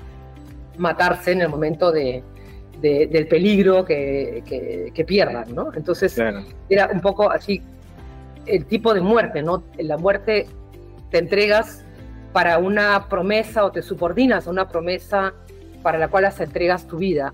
matarse 0.78 1.32
en 1.32 1.42
el 1.42 1.50
momento 1.50 1.92
de, 1.92 2.24
del 2.82 3.28
peligro 3.28 3.84
que, 3.84 4.44
que, 4.94 5.06
pierdan, 5.06 5.56
¿no? 5.56 5.74
Entonces 5.74 6.18
era 6.70 6.90
un 6.94 7.02
poco 7.02 7.32
así 7.32 7.62
el 8.46 8.66
tipo 8.66 8.94
de 8.94 9.02
muerte, 9.02 9.42
¿no? 9.42 9.64
La 9.80 9.98
muerte 9.98 10.46
te 11.16 11.20
entregas 11.20 11.86
para 12.34 12.58
una 12.58 13.08
promesa 13.08 13.64
o 13.64 13.72
te 13.72 13.82
subordinas 13.82 14.48
a 14.48 14.50
una 14.50 14.68
promesa 14.68 15.34
para 15.82 15.98
la 15.98 16.10
cual 16.10 16.26
hasta 16.26 16.44
entregas 16.44 16.88
tu 16.88 16.98
vida. 16.98 17.34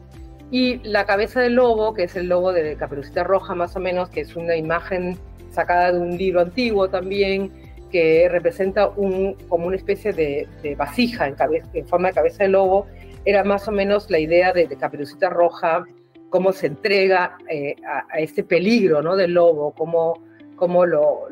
Y 0.52 0.88
la 0.88 1.08
cabeza 1.08 1.42
del 1.42 1.56
lobo, 1.56 1.96
que 1.96 2.04
es 2.04 2.16
el 2.16 2.28
lobo 2.28 2.54
de 2.54 2.76
Caperucita 2.76 3.24
Roja 3.24 3.56
más 3.56 3.76
o 3.76 3.80
menos, 3.80 4.12
que 4.12 4.22
es 4.22 4.36
una 4.36 4.56
imagen 4.56 5.18
sacada 5.50 5.94
de 5.94 5.98
un 5.98 6.16
libro 6.16 6.42
antiguo 6.42 6.92
también, 6.92 7.52
que 7.92 8.30
representa 8.30 8.92
como 8.92 9.66
una 9.66 9.76
especie 9.76 10.14
de, 10.14 10.48
vasija 10.78 11.28
en, 11.28 11.88
forma 11.88 12.10
de 12.10 12.14
cabeza 12.14 12.44
de 12.44 12.50
lobo, 12.50 12.86
era 13.26 13.44
más 13.44 13.68
o 13.68 13.72
menos 13.72 14.12
la 14.12 14.20
idea 14.20 14.54
de, 14.54 14.68
Caperucita 14.68 15.28
Roja, 15.32 15.86
cómo 16.30 16.52
se 16.52 16.68
entrega 16.68 17.36
eh, 17.50 17.78
a, 17.84 18.20
este 18.20 18.44
peligro 18.44 19.02
¿no? 19.02 19.16
del 19.16 19.34
lobo, 19.34 19.74
cómo, 19.74 20.22
cómo 20.62 20.86
lo, 20.86 21.28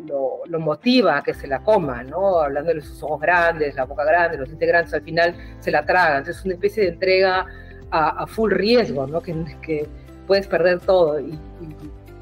lo, 0.48 0.60
motiva 0.60 1.18
a 1.20 1.22
que 1.22 1.36
se 1.36 1.46
la 1.46 1.60
coma, 1.60 2.02
¿no? 2.02 2.40
hablando 2.40 2.74
de 2.74 2.82
sus 2.82 3.04
ojos 3.04 3.22
grandes, 3.22 3.76
la 3.76 3.86
boca 3.86 4.04
grande, 4.04 4.40
los 4.40 4.48
dientes 4.48 4.68
grandes, 4.68 4.92
al 4.92 5.04
final 5.04 5.36
se 5.60 5.70
la 5.70 5.86
tragan. 5.86 6.18
Entonces 6.18 6.38
es 6.38 6.46
una 6.46 6.56
especie 6.56 6.82
de 6.82 6.90
entrega 6.90 7.46
a, 7.92 8.26
full 8.26 8.52
riesgo, 8.52 9.06
¿no? 9.06 9.22
que, 9.22 9.36
que 9.62 9.88
puedes 10.26 10.48
perder 10.48 10.80
todo. 10.80 11.20
y 11.20 11.38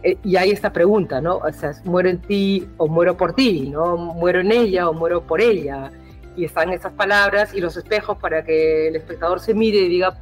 eh, 0.04 0.18
y 0.22 0.36
hay 0.36 0.52
esta 0.52 0.74
pregunta, 0.74 1.22
¿no? 1.22 1.38
O 1.38 1.52
sea, 1.54 1.72
muero 1.86 2.10
en 2.10 2.20
ti 2.20 2.68
o 2.76 2.88
muero 2.88 3.16
por 3.16 3.34
ti, 3.34 3.70
¿no? 3.70 3.96
Muero 3.96 4.42
en 4.42 4.52
ella 4.52 4.90
o 4.90 4.94
muero 4.94 5.26
por 5.26 5.40
ella. 5.40 5.92
Y 6.36 6.44
están 6.44 6.74
esas 6.74 6.92
palabras 6.92 7.54
y 7.54 7.62
los 7.62 7.78
espejos 7.78 8.18
para 8.18 8.44
que 8.44 8.90
el 8.90 8.98
espectador 8.98 9.40
se 9.40 9.54
mire 9.54 9.78
y 9.78 9.88
diga 9.88 10.20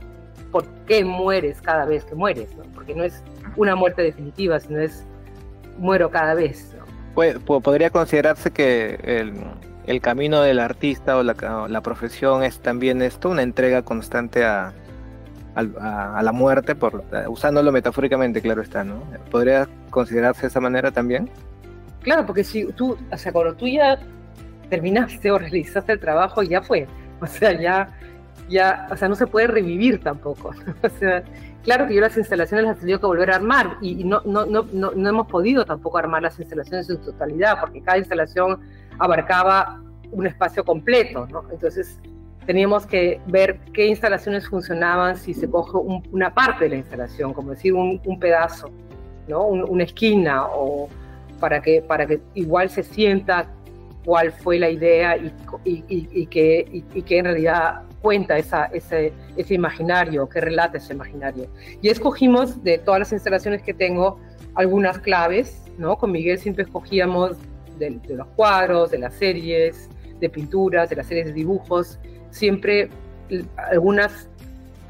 por 0.52 0.66
qué 0.86 1.04
mueres 1.04 1.64
cada 1.64 1.86
vez 1.86 2.06
que 2.06 2.14
mueres, 2.14 2.56
¿no? 2.56 2.64
Porque 2.76 2.94
no 2.94 3.04
es 3.04 3.24
una 3.58 3.76
muerte 3.76 4.04
definitiva, 4.04 4.60
sino 4.60 4.80
es 4.80 5.04
muero 5.78 6.10
cada 6.12 6.34
vez. 6.34 6.76
¿no? 6.78 7.62
podría 7.62 7.90
considerarse 7.90 8.52
que 8.52 9.00
el, 9.04 9.34
el, 9.88 10.02
camino 10.02 10.42
del 10.42 10.60
artista 10.60 11.18
o 11.18 11.24
la, 11.24 11.68
la 11.70 11.82
profesión 11.82 12.44
es 12.44 12.60
también 12.60 13.02
esto, 13.02 13.30
una 13.30 13.42
entrega 13.42 13.84
constante 13.84 14.44
a, 14.44 14.74
a, 15.56 16.22
la 16.22 16.32
muerte, 16.32 16.76
por, 16.76 17.04
usándolo 17.28 17.72
metafóricamente, 17.72 18.42
claro 18.42 18.62
está, 18.62 18.84
¿no? 18.84 19.02
¿Podría 19.32 19.68
considerarse 19.90 20.42
de 20.42 20.48
esa 20.48 20.60
manera 20.60 20.92
también? 20.92 21.30
Claro, 22.02 22.26
porque 22.26 22.44
si 22.44 22.66
tú, 22.74 22.98
o 23.12 23.18
sea, 23.18 23.32
cuando 23.32 23.56
tú 23.56 23.68
ya 23.68 23.98
terminaste 24.70 25.32
o 25.32 25.38
realizaste 25.38 25.94
el 25.94 26.00
trabajo, 26.00 26.44
ya 26.44 26.62
fue. 26.62 26.88
O 27.22 27.28
sea, 27.28 27.58
ya, 27.60 27.88
ya, 28.50 28.88
o 28.92 28.96
sea, 28.96 29.10
no 29.10 29.16
se 29.16 29.28
puede 29.28 29.48
revivir 29.48 30.02
tampoco. 30.02 30.52
O 30.84 30.90
sea, 30.90 31.24
claro 31.64 31.88
que 31.88 31.96
yo 31.96 32.02
las 32.02 32.16
instalaciones 32.18 32.66
las 32.66 32.78
he 32.78 32.82
tenido 32.82 33.00
que 33.00 33.08
volver 33.08 33.32
a 33.32 33.36
armar 33.36 33.78
y, 33.82 34.04
no, 34.04 34.22
no, 34.26 34.46
no, 34.46 34.64
no, 34.72 35.10
hemos 35.10 35.28
podido 35.28 35.66
tampoco 35.66 35.98
armar 35.98 36.22
las 36.22 36.40
instalaciones 36.40 36.90
en 36.90 36.98
su 36.98 37.12
totalidad, 37.12 37.60
porque 37.60 37.82
cada 37.82 37.98
instalación 37.98 38.60
abarcaba 39.00 39.82
un 40.12 40.28
espacio 40.28 40.64
completo, 40.64 41.28
¿no? 41.32 41.44
Entonces, 41.52 42.00
teníamos 42.46 42.86
que 42.86 43.20
ver 43.28 43.60
qué 43.74 43.88
instalaciones 43.88 44.48
funcionaban 44.48 45.18
si 45.18 45.34
se 45.34 45.50
coge 45.50 45.78
una 46.12 46.34
parte 46.34 46.66
de 46.66 46.70
la 46.70 46.76
instalación, 46.78 47.34
como 47.34 47.52
decir 47.52 47.74
un, 47.74 48.20
pedazo, 48.20 48.70
¿no? 49.28 49.46
una 49.46 49.84
esquina, 49.84 50.46
o 50.46 50.88
para 51.40 51.62
que, 51.62 51.82
para 51.82 52.06
que 52.06 52.22
igual 52.36 52.70
se 52.70 52.84
sienta 52.84 53.48
cuál 54.06 54.32
fue 54.32 54.60
la 54.60 54.70
idea 54.70 55.18
y, 55.18 55.34
y, 55.64 56.28
que, 56.28 56.84
y, 56.94 57.02
que 57.02 57.18
en 57.18 57.26
realidad 57.26 57.82
cuenta 58.06 58.38
ese, 58.38 59.12
ese 59.36 59.54
imaginario, 59.56 60.30
que 60.30 60.40
relata 60.40 60.78
ese 60.78 60.94
imaginario. 60.94 61.48
Y 61.82 61.90
escogimos 61.90 62.64
de 62.64 62.78
todas 62.78 63.00
las 63.00 63.12
instalaciones 63.12 63.64
que 63.64 63.74
tengo 63.74 64.20
algunas 64.54 65.00
claves, 65.00 65.64
¿no? 65.80 65.98
Con 65.98 66.12
Miguel 66.12 66.38
siempre 66.38 66.66
escogíamos 66.66 67.32
de 67.80 68.00
los 68.10 68.28
cuadros, 68.36 68.92
de 68.92 69.00
las 69.00 69.16
series, 69.16 69.90
de 70.20 70.30
pinturas, 70.30 70.88
de 70.92 70.98
las 70.98 71.08
series 71.08 71.26
de 71.26 71.34
dibujos, 71.34 71.98
siempre 72.30 72.90
algunas 73.72 74.30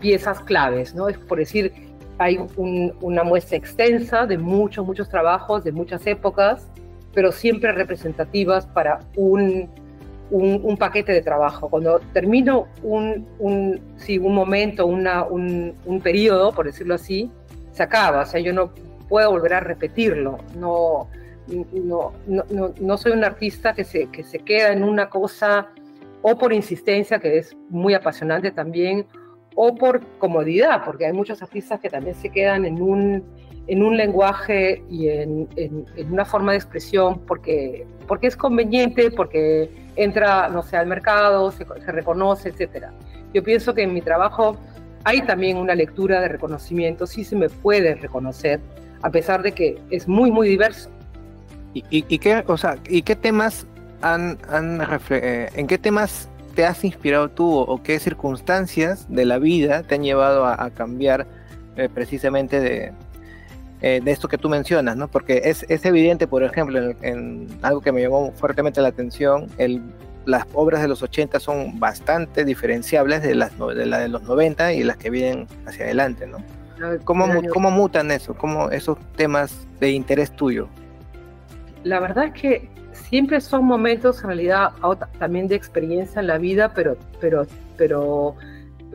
piezas 0.02 0.42
claves, 0.42 0.94
¿no? 0.94 1.08
Es 1.08 1.18
por 1.18 1.38
decir, 1.38 1.72
hay 2.18 2.38
una 2.58 3.24
muestra 3.24 3.56
extensa 3.56 4.26
de 4.26 4.38
muchos, 4.38 4.86
muchos 4.86 5.08
trabajos 5.08 5.64
de 5.64 5.72
muchas 5.72 6.06
épocas, 6.06 6.68
pero 7.14 7.32
siempre 7.32 7.72
representativas 7.72 8.68
para 8.68 9.00
un, 9.16 9.70
un, 10.32 10.78
paquete 10.78 11.12
de 11.14 11.22
trabajo. 11.22 11.70
Cuando 11.70 12.00
termino 12.14 12.68
un, 12.84 13.28
un, 13.40 13.80
sí, 13.98 14.18
un 14.18 14.34
momento, 14.34 14.86
una, 14.86 15.24
un, 15.24 15.76
un 15.86 16.02
periodo, 16.02 16.52
por 16.52 16.66
decirlo 16.66 16.96
así, 16.96 17.32
se 17.72 17.84
acaba. 17.84 18.22
O 18.22 18.26
sea, 18.26 18.40
yo 18.40 18.54
no 18.54 18.72
puedo 19.08 19.32
volver 19.32 19.54
a 19.54 19.60
repetirlo. 19.60 20.38
No, 20.58 21.08
no, 21.48 22.14
no, 22.28 22.74
no, 22.80 22.98
soy 22.98 23.12
un 23.12 23.24
artista 23.24 23.74
que 23.74 23.84
se, 23.84 24.08
que 24.08 24.24
se 24.24 24.40
queda 24.40 24.72
en 24.74 24.84
una 24.84 25.10
cosa 25.10 25.70
o 26.22 26.38
por 26.38 26.54
insistencia, 26.54 27.20
que 27.20 27.38
es 27.38 27.56
muy 27.70 27.94
apasionante 27.94 28.52
también, 28.52 29.06
o 29.56 29.76
por 29.76 30.02
comodidad, 30.18 30.84
porque 30.84 31.06
hay 31.06 31.14
muchos 31.14 31.42
artistas 31.42 31.80
que 31.80 31.90
también 31.90 32.16
se 32.16 32.30
quedan 32.30 32.66
en 32.66 32.82
un, 32.82 33.24
en 33.68 33.84
un 33.84 33.96
lenguaje 33.96 34.84
y 34.90 35.08
en, 35.10 35.48
en, 35.56 35.86
una 36.12 36.26
forma 36.26 36.52
de 36.52 36.58
expresión 36.58 37.22
porque, 37.26 37.86
porque 38.08 38.28
es 38.28 38.36
conveniente, 38.36 39.12
porque 39.12 39.70
entra, 39.96 40.50
no 40.50 40.64
sé, 40.64 40.78
al 40.78 40.88
mercado, 40.88 41.52
se, 41.52 41.66
se 41.66 41.92
reconoce, 41.92 42.50
etc. 42.50 42.88
Yo 43.34 43.44
pienso 43.44 43.74
que 43.74 43.84
en 43.84 43.94
mi 43.94 44.02
trabajo 44.02 44.58
hay 45.04 45.22
también 45.22 45.58
una 45.58 45.76
lectura 45.76 46.20
de 46.20 46.28
reconocimiento, 46.28 47.06
sí 47.06 47.24
se 47.24 47.36
me 47.36 47.50
puede 47.50 47.96
reconocer, 47.96 48.60
a 49.02 49.10
pesar 49.12 49.44
de 49.44 49.52
que 49.52 49.80
es 49.92 50.08
muy, 50.08 50.32
muy 50.32 50.48
diverso. 50.48 50.90
¿Y, 51.74 51.84
y, 51.90 52.20
qué, 52.20 52.44
o 52.48 52.58
sea, 52.58 52.78
¿y 52.88 53.02
qué 53.02 53.16
temas 53.16 53.68
han, 54.02 54.38
han 54.50 54.82
eh, 55.10 55.50
en 55.54 55.68
qué 55.68 55.78
temas 55.78 56.30
te 56.56 56.66
has 56.66 56.84
inspirado 56.84 57.30
tú 57.30 57.54
o, 57.54 57.84
qué 57.84 58.00
circunstancias 58.00 59.06
de 59.10 59.26
la 59.26 59.40
vida 59.40 59.84
te 59.84 59.96
han 59.96 60.04
llevado 60.04 60.46
a, 60.46 60.70
cambiar 60.72 61.28
eh, 61.76 61.90
precisamente 61.94 62.60
de, 62.62 62.94
eh, 63.82 64.02
de 64.04 64.12
esto 64.12 64.28
que 64.28 64.38
tú 64.38 64.50
mencionas, 64.50 64.96
¿no? 64.96 65.08
Porque 65.08 65.42
es, 65.46 65.66
es 65.70 65.86
evidente, 65.86 66.28
por 66.28 66.44
ejemplo, 66.44 66.80
en, 67.02 67.48
algo 67.62 67.82
que 67.82 67.92
me 67.92 68.02
llamó 68.02 68.32
fuertemente 68.34 68.82
la 68.82 68.90
atención, 68.90 69.48
el, 69.58 69.82
las 70.26 70.46
obras 70.54 70.82
de 70.82 70.88
los 70.88 71.04
80 71.04 71.40
son 71.40 71.80
bastante 71.80 72.46
diferenciables 72.46 73.22
de 73.22 73.36
las 73.36 73.58
de, 73.58 73.86
la 73.86 74.00
de 74.00 74.10
los 74.10 74.24
90 74.24 74.74
y 74.74 74.84
las 74.84 74.98
que 74.98 75.10
vienen 75.10 75.48
hacia 75.66 75.86
adelante, 75.86 76.28
¿no? 76.28 76.38
¿Cómo, 77.04 77.26
¿Cómo 77.54 77.72
mutan 77.72 78.12
eso? 78.12 78.34
¿Cómo 78.34 78.70
esos 78.70 78.98
temas 79.16 79.66
de 79.80 79.92
interés 79.92 80.32
tuyo? 80.32 80.68
La 81.84 82.00
verdad 82.00 82.26
es 82.26 82.34
que 82.34 82.70
siempre 82.92 83.40
son 83.40 83.66
momentos 83.66 84.22
en 84.22 84.28
realidad 84.28 84.72
también 85.20 85.48
de 85.48 85.56
experiencia 85.56 86.20
en 86.20 86.28
la 86.28 86.38
vida, 86.38 86.74
pero, 86.74 86.98
pero, 87.22 87.46
pero 87.78 88.36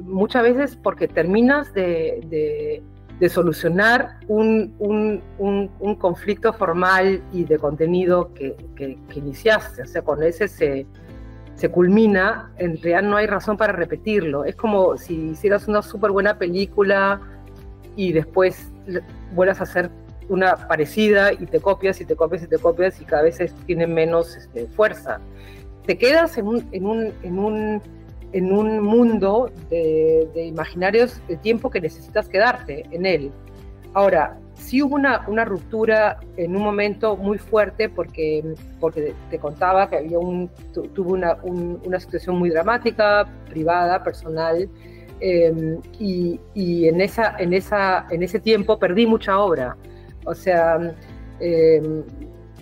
muchas 0.03 0.43
veces 0.43 0.77
porque 0.77 1.09
terminas 1.09 1.73
de, 1.73 2.21
de, 2.27 2.83
solucionar 3.29 4.19
un, 4.29 4.75
un, 4.79 5.23
un, 5.79 5.95
conflicto 5.97 6.53
formal 6.53 7.23
y 7.33 7.45
de 7.45 7.59
contenido 7.59 8.33
que, 8.33 8.57
que, 8.75 8.97
iniciaste. 9.15 9.83
O 9.83 9.87
sea, 9.87 10.03
cuando 10.03 10.25
ese 10.25 10.49
se, 10.49 10.87
se 11.55 11.69
culmina, 11.69 12.51
en 12.57 12.81
realidad 12.81 13.03
no 13.03 13.17
hay 13.17 13.27
razón 13.27 13.57
para 13.57 13.75
repetirlo. 13.75 14.45
Es 14.45 14.57
como 14.57 14.97
si 14.97 15.33
hicieras 15.33 15.69
una 15.69 15.83
súper 15.83 16.11
buena 16.11 16.39
película 16.39 17.21
y 17.95 18.13
después 18.13 18.73
vuelvas 19.35 19.61
a 19.61 19.65
hacer 19.65 19.91
una 20.31 20.57
parecida 20.69 21.33
y 21.33 21.45
te 21.47 21.61
copias 21.61 22.01
y 22.01 22.05
te 22.05 22.17
copias 22.17 22.45
y 22.45 22.47
te 22.47 22.59
copias 22.59 23.01
y 23.01 23.05
cada 23.05 23.23
vez 23.23 23.39
tiene 23.67 23.87
menos 23.87 24.37
este, 24.37 24.67
fuerza. 24.69 25.21
Te 25.87 25.99
quedas 25.99 26.39
en 26.39 26.47
un, 26.47 26.69
en 26.73 27.39
un, 27.39 27.83
en 28.33 28.53
un 28.53 28.83
mundo 28.83 29.51
de, 29.69 30.29
imaginarios 30.47 31.21
de 31.29 31.37
tiempo 31.37 31.71
que 31.71 31.81
necesitas 31.81 32.29
quedarte 32.29 32.85
en 32.90 33.07
él. 33.07 33.33
Ahora, 33.93 34.38
sí 34.55 34.83
hubo 34.83 34.95
una, 34.95 35.45
ruptura 35.45 36.21
en 36.37 36.55
un 36.55 36.62
momento 36.62 37.16
muy 37.16 37.38
fuerte 37.38 37.88
porque, 37.88 38.45
porque 38.79 39.14
te 39.31 39.38
contaba 39.38 39.88
que 39.88 39.97
había 39.97 40.19
un, 40.19 40.49
tuvo 40.95 41.14
una, 41.14 41.37
una 41.43 41.99
situación 41.99 42.37
muy 42.38 42.51
dramática, 42.51 43.27
privada, 43.49 44.03
personal, 44.05 44.69
em, 45.19 45.81
y, 45.99 46.38
y, 46.55 46.87
en, 46.88 47.01
esa, 47.01 47.37
en, 47.38 47.53
esa, 47.53 48.07
en 48.11 48.23
ese 48.23 48.38
tiempo 48.38 48.79
perdí 48.79 49.07
mucha 49.07 49.38
obra. 49.40 49.77
O 50.25 50.35
sea, 50.35 50.95
em, 51.40 52.05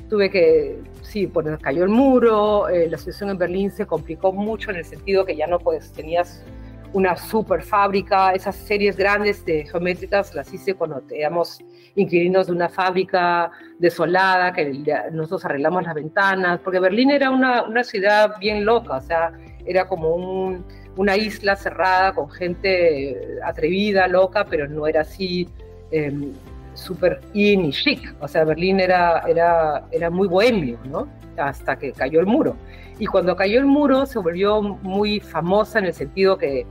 tuve 0.09 0.31
que, 0.31 0.79
sí, 1.09 1.27
pues 1.27 1.47
cayó 1.61 1.85
el 1.85 1.91
muro, 1.91 2.69
eh, 2.69 2.89
la 2.89 2.99
situación 2.99 3.31
en 3.31 3.39
Berlín 3.39 3.71
se 3.71 3.87
complicó 3.87 4.33
mucho 4.33 4.71
en 4.71 4.77
el 4.77 4.85
sentido 4.85 5.25
que 5.25 5.35
ya 5.37 5.47
no 5.47 5.59
pues, 5.59 5.93
tenías 5.93 6.45
una 6.93 7.17
super 7.17 7.63
fábrica, 7.63 8.33
esas 8.33 8.57
series 8.57 8.97
grandes 8.97 9.45
de 9.45 9.67
geométricas 9.67 10.35
las 10.35 10.53
hice 10.53 10.75
cuando 10.75 11.03
éramos 11.11 11.61
inquilinos 11.97 12.47
de 12.47 12.53
una 12.53 12.69
fábrica 12.69 13.51
desolada, 13.79 14.53
que 14.53 14.73
nosotros 15.13 15.45
arreglamos 15.45 15.85
las 15.85 15.95
ventanas, 15.95 16.61
porque 16.61 16.81
Berlín 16.81 17.11
era 17.11 17.31
una, 17.31 17.65
una 17.65 17.85
ciudad 17.85 18.35
bien 18.41 18.65
loca, 18.65 18.97
o 18.97 19.01
sea, 19.01 19.33
era 19.67 19.87
como 19.87 20.15
un, 20.15 20.65
una 20.97 21.17
isla 21.17 21.57
cerrada 21.57 22.13
con 22.13 22.31
gente 22.31 23.39
atrevida, 23.45 24.09
loca, 24.09 24.47
pero 24.49 24.67
no 24.67 24.87
era 24.87 25.03
así 25.03 25.49
em, 25.91 26.33
súper 26.79 27.21
in 27.35 27.67
y 27.67 27.73
chic. 27.73 28.15
O 28.21 28.29
sea, 28.29 28.45
Berlín 28.45 28.81
era, 28.81 29.21
era, 29.27 29.85
era 29.91 30.11
muy 30.11 30.29
bohemio, 30.29 30.79
¿no? 30.85 31.09
Hasta 31.37 31.77
que 31.77 31.93
cayó 31.93 32.21
el 32.21 32.27
muro. 32.27 32.57
Y 32.99 33.07
cuando 33.07 33.37
cayó 33.37 33.61
el 33.61 33.67
muro 33.67 34.07
se 34.07 34.19
volvió 34.19 34.61
muy 34.63 35.21
famosa 35.21 35.79
en 35.79 35.87
el 35.87 35.95
sentido 35.95 36.37
que 36.37 36.67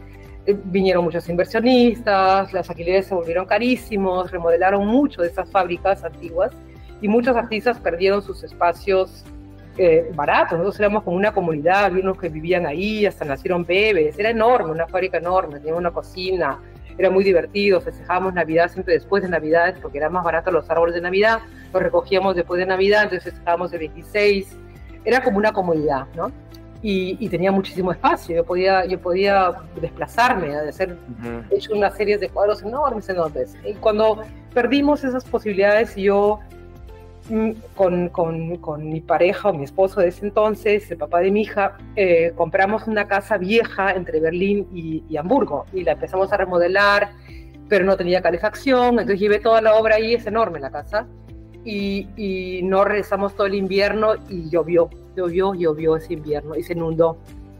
eh, 0.45 0.57
vinieron 0.65 1.03
muchos 1.03 1.27
inversionistas, 1.29 2.51
los 2.53 2.69
alquileres 2.69 3.07
se 3.07 3.15
volvieron 3.15 3.45
carísimos, 3.45 4.31
remodelaron 4.31 4.85
mucho 4.87 5.21
de 5.21 5.27
esas 5.27 5.49
fábricas 5.51 6.03
antiguas 6.03 6.51
y 7.01 7.07
muchos 7.07 7.35
artistas 7.35 7.79
perdieron 7.79 8.21
sus 8.21 8.43
espacios 8.43 9.23
eh, 9.77 10.09
baratos. 10.15 10.57
Nosotros 10.57 10.79
éramos 10.79 11.03
como 11.03 11.17
una 11.17 11.31
comunidad, 11.31 11.85
había 11.85 12.01
unos 12.01 12.17
que 12.17 12.29
vivían 12.29 12.65
ahí, 12.65 13.05
hasta 13.05 13.25
nacieron 13.25 13.63
bebés, 13.63 14.17
era 14.17 14.29
enorme, 14.29 14.71
una 14.71 14.87
fábrica 14.87 15.17
enorme, 15.17 15.59
tenía 15.59 15.75
una 15.75 15.91
cocina, 15.91 16.59
era 16.97 17.09
muy 17.09 17.23
divertido, 17.23 17.79
festejábamos 17.81 18.33
Navidad 18.33 18.71
siempre 18.71 18.93
después 18.93 19.23
de 19.23 19.29
Navidad, 19.29 19.75
porque 19.81 19.97
eran 19.97 20.13
más 20.13 20.23
baratos 20.23 20.53
los 20.53 20.69
árboles 20.69 20.95
de 20.95 21.01
Navidad, 21.01 21.39
los 21.73 21.81
recogíamos 21.81 22.35
después 22.35 22.59
de 22.59 22.65
Navidad, 22.65 23.03
entonces 23.03 23.25
festejábamos 23.25 23.71
el 23.73 23.79
26, 23.79 24.57
era 25.05 25.23
como 25.23 25.37
una 25.37 25.51
comunidad, 25.51 26.07
¿no? 26.15 26.31
Y, 26.81 27.27
tenía 27.29 27.51
muchísimo 27.51 27.91
espacio, 27.91 28.35
yo 28.35 28.45
podía, 28.45 28.85
yo 28.85 28.99
podía 28.99 29.51
desplazarme, 29.81 30.49
de 30.49 30.69
hacer, 30.69 30.95
hecho 31.49 31.73
una 31.73 31.89
serie 31.91 32.17
de 32.17 32.29
cuadros 32.29 32.61
enormes, 32.61 33.09
enormes. 33.09 33.55
Y 33.65 33.73
cuando 33.73 34.21
perdimos 34.53 35.03
esas 35.03 35.25
posibilidades, 35.25 35.95
yo 35.95 36.39
con, 37.75 38.09
con, 38.09 38.57
con, 38.57 38.89
mi 38.89 39.01
pareja 39.01 39.49
o 39.49 39.53
mi 39.53 39.63
esposo 39.63 40.01
de 40.01 40.09
ese 40.09 40.25
entonces, 40.25 40.89
el 40.91 40.97
papá 40.97 41.19
de 41.19 41.31
mi 41.31 41.41
hija, 41.41 41.77
eh, 41.95 42.31
compramos 42.35 42.87
una 42.87 43.07
casa 43.07 43.37
vieja 43.37 43.91
entre 43.93 44.19
Berlín 44.19 44.67
y, 44.73 45.17
Hamburgo 45.17 45.65
y 45.73 45.83
la 45.83 45.93
empezamos 45.93 46.31
a 46.31 46.37
remodelar, 46.37 47.11
pero 47.67 47.85
no 47.85 47.97
tenía 47.97 48.21
calefacción, 48.21 48.99
entonces 48.99 49.19
llevé 49.19 49.39
toda 49.39 49.61
la 49.61 49.75
obra 49.75 49.95
ahí, 49.95 50.13
es 50.13 50.25
enorme 50.25 50.59
la 50.59 50.71
casa, 50.71 51.07
y, 51.65 52.07
y 52.15 52.61
no 52.63 52.85
regresamos 52.85 53.35
todo 53.35 53.47
el 53.47 53.55
invierno 53.55 54.13
y 54.29 54.49
llovió, 54.49 54.89
llovió, 55.15 55.53
llovió 55.53 55.97
ese 55.97 56.13
invierno 56.13 56.55
y 56.55 56.63
se 56.63 56.73
inundó 56.73 57.17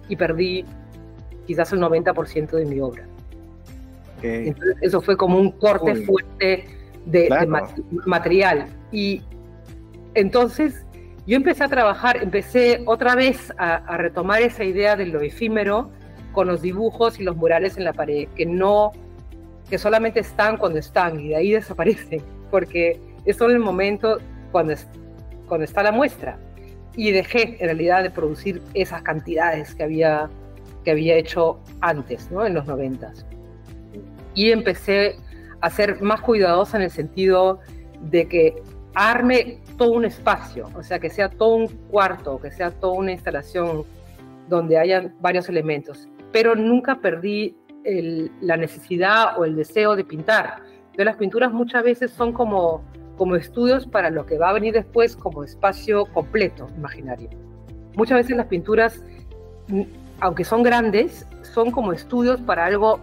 y 0.07 0.15
perdí 0.15 0.63
quizás 1.45 1.71
el 1.73 1.79
90% 1.79 2.51
de 2.51 2.65
mi 2.65 2.79
obra. 2.79 3.05
Entonces, 4.21 4.77
eso 4.81 5.01
fue 5.01 5.15
como 5.15 5.37
un 5.37 5.51
corte 5.51 5.95
fuerte 5.95 6.65
de, 7.05 7.21
de 7.29 7.47
material. 8.05 8.67
Y, 8.91 9.21
entonces, 10.13 10.85
yo 11.27 11.35
empecé 11.35 11.63
a 11.65 11.67
trabajar, 11.67 12.17
empecé 12.23 12.81
otra 12.85 13.13
vez 13.15 13.53
a, 13.57 13.97
retomar 13.97 14.41
esa 14.41 14.63
idea 14.63 14.95
de 14.95 15.05
lo 15.07 15.21
efímero 15.21 15.91
con 16.31 16.47
los 16.47 16.61
dibujos 16.61 17.19
y 17.19 17.23
los 17.23 17.35
murales 17.35 17.77
en 17.77 17.83
la 17.83 17.93
pared, 17.93 18.29
que 18.35 18.45
no, 18.45 18.93
que 19.69 19.77
solamente 19.77 20.21
están 20.21 20.57
cuando 20.57 20.79
están 20.79 21.19
y 21.19 21.29
de 21.29 21.35
ahí 21.35 21.51
desaparecen, 21.53 22.21
porque 22.49 22.99
es 23.25 23.35
solo 23.35 23.53
el 23.53 23.59
momento 23.59 24.19
cuando, 24.51 24.73
cuando 25.47 25.65
está 25.65 25.83
la 25.83 25.91
muestra. 25.91 26.39
Y 26.95 27.11
dejé 27.11 27.57
en 27.59 27.65
realidad 27.65 28.01
de 28.01 28.09
producir 28.09 28.61
esas 28.73 29.01
cantidades 29.03 29.75
que 29.75 29.83
había, 29.83 30.29
que 30.83 30.91
había 30.91 31.15
hecho 31.15 31.59
antes, 31.81 32.31
¿no? 32.31 32.45
en 32.45 32.53
los 32.53 32.65
noventas. 32.65 33.25
Y 34.33 34.51
empecé 34.51 35.17
a 35.59 35.69
ser 35.69 36.01
más 36.01 36.21
cuidadosa 36.21 36.77
en 36.77 36.83
el 36.83 36.91
sentido 36.91 37.59
de 37.99 38.27
que 38.27 38.55
arme 38.93 39.59
todo 39.77 39.91
un 39.91 40.05
espacio, 40.05 40.69
o 40.75 40.83
sea, 40.83 40.99
que 40.99 41.09
sea 41.09 41.29
todo 41.29 41.55
un 41.55 41.67
cuarto, 41.67 42.39
que 42.39 42.51
sea 42.51 42.71
toda 42.71 42.93
una 42.93 43.11
instalación 43.11 43.83
donde 44.49 44.77
hayan 44.77 45.15
varios 45.19 45.49
elementos, 45.49 46.07
pero 46.31 46.55
nunca 46.55 46.99
perdí 46.99 47.55
la 48.41 48.57
necesidad 48.57 49.39
o 49.39 49.45
el 49.45 49.55
deseo 49.55 49.95
de 49.95 50.03
pintar. 50.03 50.61
Entonces 50.87 51.05
las 51.05 51.15
pinturas 51.15 51.53
muchas 51.53 51.83
veces 51.83 52.11
son 52.11 52.33
como, 52.33 52.83
como 53.17 53.35
estudios 53.35 53.87
para 53.87 54.09
lo 54.09 54.25
que 54.25 54.37
va 54.37 54.49
a 54.49 54.53
venir 54.53 54.73
después 54.73 55.15
como 55.15 55.43
espacio 55.43 56.05
completo, 56.07 56.67
imaginario. 56.75 57.29
Muchas 57.95 58.17
veces 58.17 58.35
las 58.35 58.47
pinturas, 58.47 59.03
aunque 60.19 60.43
son 60.43 60.63
grandes, 60.63 61.25
son 61.43 61.71
como 61.71 61.93
estudios 61.93 62.41
para 62.41 62.65
algo 62.65 62.99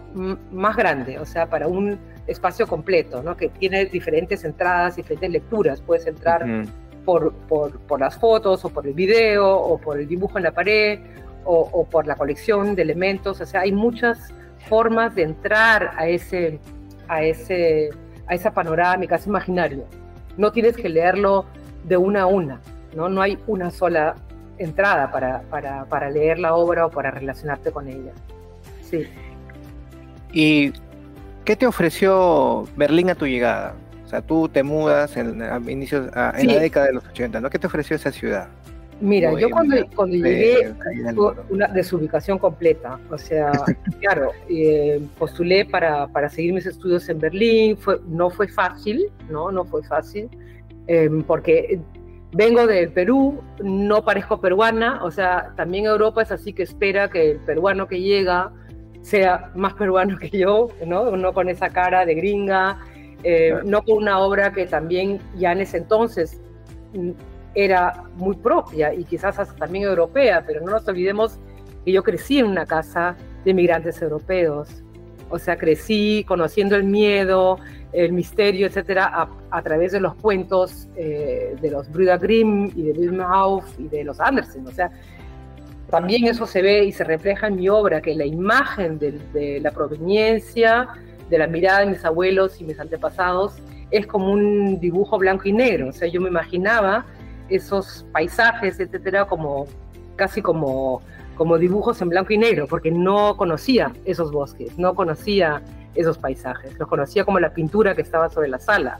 más 0.51 0.75
grande, 0.75 1.17
o 1.19 1.25
sea, 1.25 1.49
para 1.49 1.67
un 1.67 1.97
espacio 2.27 2.67
completo, 2.67 3.21
¿no? 3.21 3.35
que 3.37 3.49
tiene 3.49 3.85
diferentes 3.85 4.43
entradas, 4.43 4.95
diferentes 4.95 5.29
lecturas. 5.29 5.81
Puedes 5.81 6.07
entrar 6.07 6.45
por, 7.03 7.33
por, 7.33 7.79
por, 7.81 7.99
las 7.99 8.17
fotos 8.17 8.65
o 8.65 8.69
por 8.69 8.87
el 8.87 8.93
video 8.93 9.55
o 9.55 9.77
por 9.77 9.99
el 9.99 10.07
dibujo 10.07 10.37
en 10.37 10.43
la 10.43 10.51
pared 10.51 10.99
o, 11.45 11.85
por 11.85 12.07
la 12.07 12.15
colección 12.15 12.75
de 12.75 12.81
elementos, 12.81 13.39
o 13.39 13.45
sea, 13.45 13.61
hay 13.61 13.71
muchas 13.71 14.33
formas 14.67 15.13
de 15.15 15.23
entrar 15.23 15.91
a 15.95 16.07
ese, 16.07 16.59
a 17.07 17.23
ese, 17.23 17.91
a 18.27 18.33
esa 18.33 18.51
panorámica, 18.51 19.15
a 19.15 19.17
ese 19.19 19.29
imaginario. 19.29 19.85
No 20.37 20.51
tienes 20.51 20.75
que 20.75 20.89
leerlo 20.89 21.45
de 21.83 21.97
una 21.97 22.23
a 22.23 22.25
una, 22.25 22.61
¿no? 22.95 23.09
No 23.09 23.21
hay 23.21 23.37
una 23.47 23.69
sola 23.69 24.15
entrada 24.57 25.11
para, 25.11 25.41
para, 25.43 25.85
para 25.85 26.09
leer 26.09 26.39
la 26.39 26.55
obra 26.55 26.87
o 26.87 26.89
para 26.89 27.11
relacionarte 27.11 27.71
con 27.71 27.87
ella. 27.87 28.11
Sí. 28.81 29.07
¿Y 30.33 30.73
qué 31.45 31.55
te 31.55 31.67
ofreció 31.67 32.67
Berlín 32.75 33.09
a 33.09 33.15
tu 33.15 33.25
llegada? 33.25 33.75
O 34.05 34.09
sea, 34.09 34.21
tú 34.21 34.49
te 34.49 34.63
mudas 34.63 35.15
en, 35.17 35.41
inicios, 35.69 36.07
en 36.37 36.47
la 36.47 36.59
década 36.59 36.87
de 36.87 36.93
los 36.93 37.05
80, 37.05 37.39
¿no? 37.39 37.49
¿Qué 37.49 37.57
te 37.57 37.67
ofreció 37.67 37.95
esa 37.95 38.11
ciudad? 38.11 38.49
Mira, 39.01 39.37
yo 39.37 39.49
cuando, 39.49 39.75
cuando 39.93 40.15
llegué, 40.15 40.73
una 41.49 41.67
desubicación 41.67 42.37
completa. 42.37 42.99
O 43.09 43.17
sea, 43.17 43.51
claro, 43.99 44.31
eh, 44.49 45.01
postulé 45.17 45.65
para, 45.65 46.07
para, 46.07 46.29
seguir 46.29 46.53
mis 46.53 46.65
estudios 46.65 47.07
en 47.09 47.19
Berlín. 47.19 47.77
Fue, 47.77 47.99
no 48.07 48.29
fue 48.29 48.47
fácil, 48.47 49.07
¿no? 49.29 49.51
No 49.51 49.65
fue 49.65 49.83
fácil, 49.83 50.29
em, 50.87 51.23
porque 51.23 51.79
vengo 52.31 52.67
del 52.67 52.89
Perú, 52.91 53.41
no 53.61 54.05
parezco 54.05 54.39
peruana. 54.39 55.03
O 55.03 55.11
sea, 55.11 55.51
también 55.57 55.85
Europa 55.85 56.21
es 56.21 56.31
así 56.31 56.53
que 56.53 56.63
espera 56.63 57.09
que 57.09 57.31
el 57.31 57.39
peruano 57.39 57.87
que 57.87 57.99
llega 57.99 58.53
sea 59.05 59.51
más 59.53 59.75
peruano 59.75 60.17
que 60.17 60.31
yo, 60.31 60.69
¿no? 60.83 61.15
No 61.15 61.31
con 61.31 61.47
esa 61.47 61.69
cara 61.69 62.07
de 62.07 62.15
gringa, 62.15 62.79
eh, 63.23 63.53
no 63.63 63.83
con 63.83 63.97
una 63.97 64.17
obra 64.17 64.51
que 64.51 64.65
también 64.65 65.19
ya 65.37 65.51
en 65.51 65.61
ese 65.61 65.77
entonces 65.77 66.41
era 67.53 68.03
muy 68.15 68.35
propia 68.35 68.95
y 68.95 69.03
quizás 69.03 69.37
hasta 69.37 69.55
también 69.55 69.85
europea, 69.85 70.43
pero 70.45 70.61
no 70.61 70.71
nos 70.71 70.87
olvidemos 70.87 71.37
que 71.85 71.91
yo 71.91 72.01
crecí 72.01 72.39
en 72.39 72.47
una 72.47 72.65
casa 72.65 73.15
de 73.43 73.53
migrantes 73.53 74.01
europeos. 74.01 74.69
O 75.29 75.37
sea, 75.37 75.55
crecí 75.55 76.25
conociendo 76.27 76.75
el 76.75 76.83
miedo, 76.83 77.59
el 77.93 78.11
misterio, 78.11 78.65
etcétera, 78.65 79.29
a, 79.51 79.61
través 79.61 79.91
de 79.91 79.99
los 79.99 80.15
cuentos 80.15 80.87
eh, 80.95 81.55
de 81.61 81.69
los 81.69 81.91
Brüder 81.91 82.17
Grimm 82.19 82.71
y 82.75 82.81
de 82.83 82.91
Wilhelm 82.91 83.21
Hauff 83.21 83.65
y 83.79 83.87
de 83.87 84.03
los 84.03 84.19
Andersen. 84.19 84.65
O 84.65 84.71
sea, 84.71 84.91
también 85.89 86.25
eso 86.25 86.47
se 86.47 86.61
ve 86.61 86.85
y 86.85 86.91
se 86.91 87.03
refleja 87.03 87.47
en 87.47 87.57
mi 87.57 87.69
obra, 87.69 88.01
que 88.01 88.15
la 88.15 88.25
imagen 88.25 88.97
de, 88.97 89.59
la 89.61 89.71
proveniencia, 89.71 90.87
de 91.29 91.37
la 91.37 91.47
mirada 91.47 91.81
de 91.81 91.87
mis 91.87 92.03
abuelos 92.03 92.59
y 92.59 92.63
mis 92.63 92.79
antepasados, 92.79 93.55
es 93.91 94.07
como 94.07 94.31
un 94.31 94.79
dibujo 94.79 95.17
blanco 95.17 95.47
y 95.47 95.53
negro. 95.53 95.89
O 95.89 95.91
sea, 95.91 96.07
yo 96.07 96.19
me 96.21 96.29
imaginaba 96.29 97.05
esos 97.49 98.05
paisajes, 98.11 98.79
etcétera, 98.79 99.25
como 99.25 99.67
casi 100.15 100.41
como, 100.41 101.01
como 101.35 101.57
dibujos 101.57 102.01
en 102.01 102.09
blanco 102.09 102.33
y 102.33 102.37
negro, 102.37 102.67
porque 102.67 102.89
no 102.89 103.37
conocía 103.37 103.93
esos 104.05 104.31
bosques, 104.31 104.77
no 104.79 104.95
conocía 104.95 105.61
esos 105.93 106.17
paisajes, 106.17 106.77
los 106.79 106.87
conocía 106.87 107.25
como 107.25 107.39
la 107.39 107.53
pintura 107.53 107.95
que 107.95 108.01
estaba 108.01 108.29
sobre 108.29 108.47
la 108.47 108.59
sala. 108.59 108.99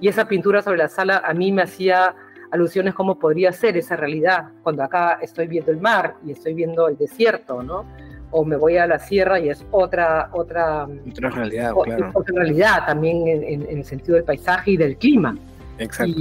Y 0.00 0.08
esa 0.08 0.26
pintura 0.26 0.60
sobre 0.60 0.78
la 0.78 0.88
sala 0.88 1.22
a 1.24 1.32
mí 1.32 1.52
me 1.52 1.62
hacía 1.62 2.14
alusiones 2.50 2.94
cómo 2.94 3.18
podría 3.18 3.52
ser 3.52 3.76
esa 3.76 3.96
realidad, 3.96 4.48
cuando 4.62 4.82
acá 4.82 5.18
estoy 5.22 5.46
viendo 5.46 5.70
el 5.70 5.80
mar 5.80 6.14
y 6.24 6.32
estoy 6.32 6.54
viendo 6.54 6.88
el 6.88 6.96
desierto, 6.96 7.62
¿no? 7.62 7.84
O 8.30 8.44
me 8.44 8.56
voy 8.56 8.76
a 8.76 8.86
la 8.86 8.98
sierra 8.98 9.38
y 9.38 9.48
es 9.48 9.64
otra 9.70 10.30
otra 10.32 10.86
otra 11.08 11.30
realidad, 11.30 11.72
claro. 11.84 12.10
Otra 12.14 12.34
realidad 12.34 12.86
también 12.86 13.26
en, 13.26 13.62
el 13.68 13.84
sentido 13.84 14.16
del 14.16 14.24
paisaje 14.24 14.72
y 14.72 14.76
del 14.76 14.96
clima. 14.96 15.36
Exacto. 15.78 16.20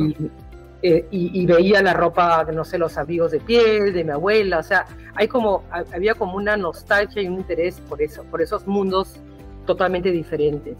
Eh, 0.87 1.07
y, 1.09 1.45
veía 1.47 1.81
la 1.81 1.93
ropa, 1.93 2.45
no 2.53 2.63
sé, 2.63 2.77
los 2.77 2.95
abrigos 2.95 3.31
de 3.31 3.39
piel 3.39 3.91
de 3.91 4.03
mi 4.03 4.11
abuela, 4.11 4.59
o 4.59 4.63
sea, 4.63 4.85
hay 5.15 5.27
como, 5.27 5.63
había 5.71 6.13
como 6.13 6.35
una 6.35 6.57
nostalgia 6.57 7.23
y 7.23 7.27
un 7.27 7.35
interés 7.35 7.79
por 7.89 8.03
eso, 8.03 8.23
por 8.25 8.39
esos 8.39 8.67
mundos 8.67 9.15
totalmente 9.65 10.11
diferentes. 10.11 10.77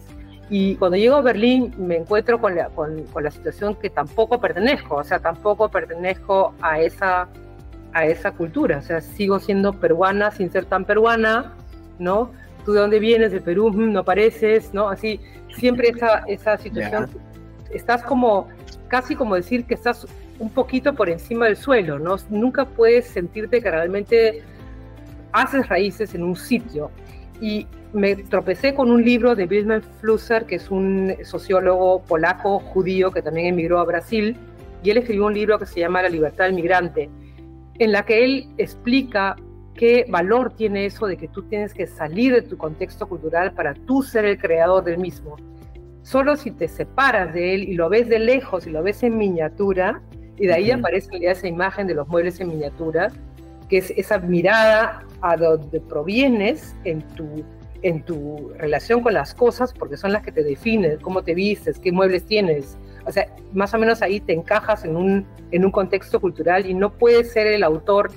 Y 0.49 0.75
cuando 0.75 0.97
llego 0.97 1.15
a 1.15 1.21
Berlín 1.21 1.73
me 1.77 1.97
encuentro 1.97 2.39
con 2.39 2.55
la, 2.55 2.69
con, 2.69 3.03
con 3.05 3.23
la 3.23 3.31
situación 3.31 3.75
que 3.75 3.89
tampoco 3.89 4.39
pertenezco, 4.39 4.95
o 4.95 5.03
sea, 5.03 5.19
tampoco 5.19 5.69
pertenezco 5.69 6.53
a 6.61 6.79
esa, 6.79 7.27
a 7.93 8.05
esa 8.05 8.31
cultura, 8.31 8.77
o 8.77 8.81
sea, 8.81 9.01
sigo 9.01 9.39
siendo 9.39 9.73
peruana 9.73 10.29
sin 10.31 10.51
ser 10.51 10.65
tan 10.65 10.85
peruana, 10.85 11.53
¿no? 11.97 12.31
¿Tú 12.63 12.73
de 12.73 12.79
dónde 12.79 12.99
vienes? 12.99 13.31
De 13.31 13.41
Perú, 13.41 13.71
mm, 13.71 13.91
no 13.91 14.03
pareces, 14.03 14.73
¿no? 14.73 14.89
Así, 14.89 15.19
siempre 15.55 15.89
esa, 15.89 16.19
esa 16.27 16.57
situación, 16.57 17.09
estás 17.71 18.03
como 18.03 18.47
casi 18.87 19.15
como 19.15 19.35
decir 19.35 19.65
que 19.65 19.73
estás 19.73 20.07
un 20.39 20.49
poquito 20.49 20.93
por 20.93 21.09
encima 21.09 21.45
del 21.45 21.57
suelo, 21.57 21.97
¿no? 21.97 22.17
Nunca 22.29 22.65
puedes 22.65 23.07
sentirte 23.07 23.61
que 23.61 23.71
realmente 23.71 24.43
haces 25.31 25.67
raíces 25.67 26.13
en 26.13 26.23
un 26.23 26.35
sitio. 26.35 26.91
Y 27.41 27.67
me 27.93 28.15
tropecé 28.15 28.73
con 28.75 28.91
un 28.91 29.03
libro 29.03 29.35
de 29.35 29.45
Wilhelm 29.45 29.81
Flusser, 29.99 30.45
que 30.45 30.55
es 30.55 30.69
un 30.69 31.15
sociólogo 31.23 32.03
polaco 32.03 32.59
judío 32.59 33.11
que 33.11 33.21
también 33.21 33.47
emigró 33.47 33.79
a 33.79 33.85
Brasil, 33.85 34.35
y 34.83 34.89
él 34.89 34.97
escribió 34.97 35.25
un 35.25 35.33
libro 35.33 35.57
que 35.57 35.65
se 35.65 35.79
llama 35.79 36.01
La 36.01 36.09
libertad 36.09 36.45
del 36.45 36.53
migrante, 36.53 37.09
en 37.79 37.91
la 37.91 38.03
que 38.03 38.23
él 38.23 38.49
explica 38.57 39.35
qué 39.73 40.05
valor 40.09 40.53
tiene 40.53 40.85
eso 40.85 41.07
de 41.07 41.17
que 41.17 41.27
tú 41.27 41.43
tienes 41.43 41.73
que 41.73 41.87
salir 41.87 42.33
de 42.33 42.41
tu 42.41 42.57
contexto 42.57 43.07
cultural 43.07 43.53
para 43.53 43.73
tú 43.73 44.03
ser 44.03 44.25
el 44.25 44.37
creador 44.37 44.83
del 44.83 44.97
mismo. 44.97 45.35
Solo 46.01 46.35
si 46.35 46.51
te 46.51 46.67
separas 46.67 47.33
de 47.33 47.55
él 47.55 47.63
y 47.63 47.73
lo 47.73 47.89
ves 47.89 48.07
de 48.07 48.19
lejos 48.19 48.67
y 48.67 48.69
lo 48.69 48.83
ves 48.83 49.03
en 49.03 49.17
miniatura, 49.17 50.01
y 50.37 50.47
de 50.47 50.53
ahí 50.53 50.71
aparece 50.71 51.09
esa 51.21 51.47
imagen 51.47 51.87
de 51.87 51.95
los 51.95 52.07
muebles 52.07 52.39
en 52.39 52.49
miniatura, 52.49 53.11
que 53.69 53.77
es 53.77 53.91
esa 53.91 54.19
mirada 54.19 55.04
a 55.25 55.37
donde 55.37 55.81
provienes 55.81 56.75
en 56.83 57.01
tu, 57.01 57.43
en 57.81 58.03
tu 58.03 58.51
relación 58.57 59.01
con 59.01 59.13
las 59.13 59.33
cosas, 59.33 59.73
porque 59.73 59.97
son 59.97 60.11
las 60.13 60.23
que 60.23 60.31
te 60.31 60.43
definen, 60.43 60.99
cómo 61.01 61.23
te 61.23 61.33
vistes, 61.33 61.79
qué 61.79 61.91
muebles 61.91 62.25
tienes. 62.25 62.77
O 63.05 63.11
sea, 63.11 63.27
más 63.53 63.73
o 63.73 63.79
menos 63.79 64.01
ahí 64.01 64.19
te 64.19 64.33
encajas 64.33 64.85
en 64.85 64.95
un, 64.95 65.25
en 65.51 65.65
un 65.65 65.71
contexto 65.71 66.21
cultural 66.21 66.65
y 66.65 66.73
no 66.75 66.93
puedes 66.93 67.31
ser 67.31 67.47
el 67.47 67.63
autor 67.63 68.11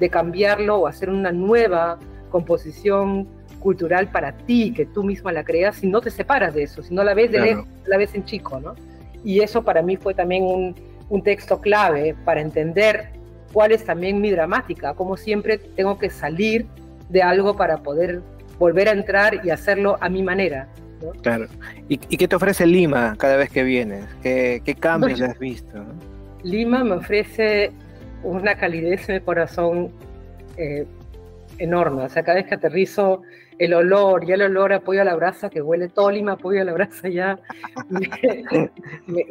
de 0.00 0.08
cambiarlo 0.08 0.76
o 0.76 0.86
hacer 0.86 1.10
una 1.10 1.32
nueva 1.32 1.98
composición 2.30 3.28
cultural 3.60 4.08
para 4.10 4.32
ti, 4.32 4.72
que 4.72 4.86
tú 4.86 5.04
misma 5.04 5.32
la 5.32 5.44
creas, 5.44 5.76
si 5.76 5.86
no 5.86 6.00
te 6.00 6.10
separas 6.10 6.54
de 6.54 6.64
eso, 6.64 6.82
si 6.82 6.94
no 6.94 7.04
la 7.04 7.14
ves 7.14 7.30
de 7.30 7.40
lejos, 7.40 7.66
la 7.86 7.96
ves 7.96 8.14
en 8.14 8.24
chico, 8.24 8.58
¿no? 8.58 8.74
Y 9.22 9.40
eso 9.40 9.62
para 9.62 9.82
mí 9.82 9.96
fue 9.96 10.14
también 10.14 10.44
un, 10.44 10.74
un 11.08 11.22
texto 11.22 11.60
clave 11.60 12.14
para 12.24 12.40
entender 12.40 13.13
cuál 13.54 13.70
es 13.70 13.84
también 13.84 14.20
mi 14.20 14.32
dramática, 14.32 14.94
como 14.94 15.16
siempre 15.16 15.58
tengo 15.58 15.96
que 15.96 16.10
salir 16.10 16.66
de 17.08 17.22
algo 17.22 17.56
para 17.56 17.78
poder 17.78 18.20
volver 18.58 18.88
a 18.88 18.90
entrar 18.90 19.40
y 19.44 19.50
hacerlo 19.50 19.96
a 20.00 20.08
mi 20.08 20.24
manera. 20.24 20.68
¿no? 21.00 21.12
Claro. 21.22 21.46
¿Y, 21.88 21.98
qué 21.98 22.26
te 22.26 22.34
ofrece 22.34 22.66
Lima 22.66 23.14
cada 23.16 23.36
vez 23.36 23.50
que 23.50 23.62
vienes? 23.62 24.06
¿Qué, 24.22 24.60
qué 24.64 24.74
cambios 24.74 25.20
has 25.20 25.38
visto? 25.38 25.84
Lima 26.42 26.82
me 26.82 26.96
ofrece 26.96 27.70
una 28.24 28.56
calidez 28.56 29.08
en 29.08 29.16
el 29.16 29.22
corazón 29.22 29.92
eh, 30.56 30.84
enorme. 31.58 32.02
O 32.02 32.08
sea, 32.08 32.24
cada 32.24 32.38
vez 32.38 32.46
que 32.46 32.56
aterrizo 32.56 33.22
el 33.58 33.74
olor, 33.74 34.26
ya 34.26 34.34
el 34.34 34.42
olor 34.42 34.72
a 34.72 34.80
pollo 34.80 35.02
a 35.02 35.04
la 35.04 35.14
brasa, 35.14 35.48
que 35.48 35.62
huele 35.62 35.88
todo 35.88 36.10
Lima 36.10 36.36
pollo 36.36 36.60
a 36.60 36.64
la 36.64 36.72
brasa 36.72 37.08
ya, 37.08 37.38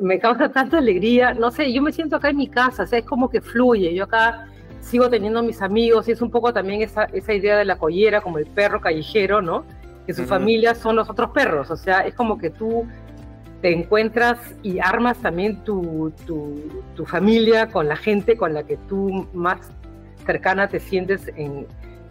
me, 0.02 0.20
causa 0.20 0.50
tanta 0.50 0.78
alegría. 0.78 1.34
No 1.34 1.52
sé, 1.52 1.72
yo 1.74 1.82
me 1.82 1.92
siento 1.92 2.16
acá 2.16 2.30
en 2.30 2.38
mi 2.38 2.48
casa, 2.48 2.84
o 2.84 2.88
sea, 2.88 3.00
es 3.00 3.06
como 3.06 3.30
que 3.30 3.42
fluye. 3.42 3.94
Yo 3.94 4.06
acá 4.06 4.48
sigo 4.80 5.10
teniendo 5.10 5.44
mis 5.44 5.62
amigos 5.62 6.08
y 6.08 6.12
es 6.12 6.22
un 6.22 6.32
poco 6.32 6.54
también 6.54 6.82
esa, 6.82 7.06
esa 7.06 7.34
idea 7.34 7.58
de 7.58 7.66
la 7.66 7.78
collera, 7.78 8.22
como 8.22 8.38
el 8.38 8.46
perro 8.46 8.82
callejero, 8.82 9.42
¿no? 9.42 9.66
Que 10.06 10.14
su 10.14 10.26
familia 10.26 10.76
son 10.76 10.98
los 10.98 11.10
otros 11.10 11.30
perros, 11.32 11.72
o 11.72 11.78
sea, 11.78 12.02
es 12.02 12.14
como 12.14 12.38
que 12.38 12.50
tú 12.50 12.86
te 13.62 13.72
encuentras 13.72 14.38
y 14.62 14.80
armas 14.80 15.18
también 15.20 15.64
tu, 15.64 16.12
tu, 16.28 16.84
tu 16.96 17.06
familia 17.06 17.68
con 17.68 17.88
la 17.88 17.96
gente 17.96 18.36
con 18.36 18.54
la 18.54 18.64
que 18.64 18.76
tú 18.90 19.26
más 19.34 19.72
cercana 20.26 20.68
te 20.68 20.82
sientes 20.82 21.32
en, 21.38 21.66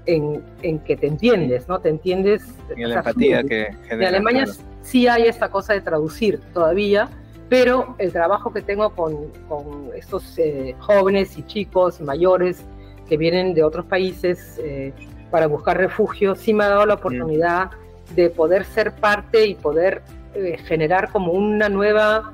en, 0.06 0.42
que 0.80 0.96
te 0.96 1.06
entiendes, 1.06 1.68
¿no? 1.68 1.80
Te 1.80 1.88
entiendes. 1.88 2.42
En 2.76 2.90
la 2.90 2.96
empatía 2.96 3.42
que 3.44 3.68
En 3.90 4.02
Alemania 4.02 4.46
sí 4.82 5.06
hay 5.06 5.24
esta 5.24 5.48
cosa 5.48 5.74
de 5.74 5.80
traducir 5.80 6.40
todavía, 6.52 7.08
pero 7.48 7.94
el 7.98 8.12
trabajo 8.12 8.52
que 8.52 8.62
tengo 8.62 8.90
con, 8.90 9.28
con 9.48 9.90
estos 9.94 10.38
eh, 10.38 10.74
jóvenes 10.78 11.36
y 11.38 11.42
chicos 11.44 12.00
y 12.00 12.02
mayores 12.02 12.64
que 13.08 13.16
vienen 13.16 13.54
de 13.54 13.62
otros 13.62 13.86
países 13.86 14.58
eh, 14.62 14.92
para 15.30 15.46
buscar 15.46 15.76
refugio, 15.76 16.34
sí 16.34 16.52
me 16.52 16.64
ha 16.64 16.68
dado 16.68 16.86
la 16.86 16.94
oportunidad 16.94 17.70
de 18.14 18.30
poder 18.30 18.64
ser 18.64 18.92
parte 18.92 19.46
y 19.46 19.54
poder 19.54 20.02
eh, 20.34 20.58
generar 20.64 21.10
como 21.10 21.32
una 21.32 21.68
nueva 21.68 22.32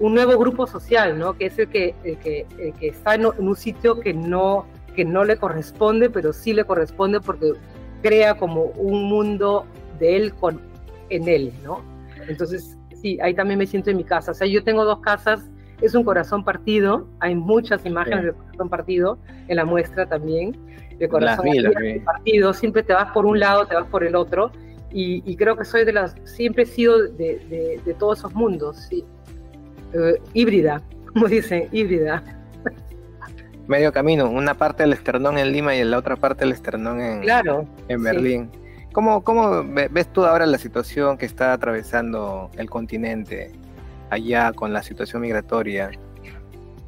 un 0.00 0.14
nuevo 0.14 0.38
grupo 0.38 0.66
social, 0.66 1.18
¿no? 1.18 1.36
Que 1.36 1.46
es 1.46 1.58
el 1.58 1.68
que, 1.68 1.94
el 2.04 2.18
que, 2.18 2.46
el 2.58 2.72
que 2.74 2.88
está 2.88 3.16
en 3.16 3.26
un 3.26 3.56
sitio 3.56 3.98
que 3.98 4.14
no 4.14 4.66
que 4.98 5.04
no 5.04 5.24
le 5.24 5.36
corresponde, 5.36 6.10
pero 6.10 6.32
sí 6.32 6.52
le 6.52 6.64
corresponde 6.64 7.20
porque 7.20 7.52
crea 8.02 8.36
como 8.36 8.64
un 8.64 9.04
mundo 9.04 9.64
de 10.00 10.16
él 10.16 10.34
con, 10.34 10.60
en 11.08 11.28
él, 11.28 11.52
¿no? 11.62 11.84
Entonces, 12.26 12.76
sí, 13.00 13.16
ahí 13.22 13.32
también 13.32 13.60
me 13.60 13.66
siento 13.68 13.90
en 13.90 13.96
mi 13.96 14.02
casa. 14.02 14.32
O 14.32 14.34
sea, 14.34 14.48
yo 14.48 14.64
tengo 14.64 14.84
dos 14.84 14.98
casas 14.98 15.48
es 15.80 15.94
un 15.94 16.02
corazón 16.02 16.42
partido, 16.42 17.06
hay 17.20 17.36
muchas 17.36 17.86
imágenes 17.86 18.24
de 18.24 18.32
corazón 18.32 18.68
partido 18.68 19.18
en 19.46 19.54
la 19.54 19.64
muestra 19.64 20.06
también, 20.06 20.56
de 20.98 21.08
corazón 21.08 21.46
partido, 22.04 22.52
siempre 22.52 22.82
te 22.82 22.92
vas 22.92 23.12
por 23.12 23.24
un 23.24 23.38
lado, 23.38 23.66
te 23.66 23.76
vas 23.76 23.86
por 23.86 24.02
el 24.02 24.16
otro, 24.16 24.50
y, 24.90 25.36
creo 25.36 25.56
que 25.56 25.64
soy 25.64 25.84
de 25.84 25.92
las, 25.92 26.16
siempre 26.24 26.64
he 26.64 26.66
sido 26.66 26.98
de, 26.98 27.80
de, 27.84 27.94
todos 27.94 28.18
esos 28.18 28.34
mundos, 28.34 28.88
sí. 28.88 29.04
Eh, 29.92 30.20
híbrida, 30.34 30.82
como 31.12 31.28
dicen, 31.28 31.68
híbrida. 31.70 32.37
Medio 33.68 33.92
camino, 33.92 34.30
una 34.30 34.54
parte 34.54 34.82
del 34.82 34.94
esternón 34.94 35.36
en 35.36 35.52
Lima 35.52 35.74
y 35.74 35.84
la 35.84 35.98
otra 35.98 36.16
parte 36.16 36.46
del 36.46 36.54
esternón 36.54 37.02
en, 37.02 37.20
claro, 37.20 37.66
en 37.88 38.02
Berlín. 38.02 38.50
¿Cómo, 38.92 39.22
¿Cómo 39.22 39.62
ves 39.62 40.10
tú 40.10 40.24
ahora 40.24 40.46
la 40.46 40.56
situación 40.56 41.18
que 41.18 41.26
está 41.26 41.52
atravesando 41.52 42.50
el 42.56 42.70
continente 42.70 43.52
allá 44.08 44.52
con 44.54 44.72
la 44.72 44.82
situación 44.82 45.20
migratoria? 45.20 45.90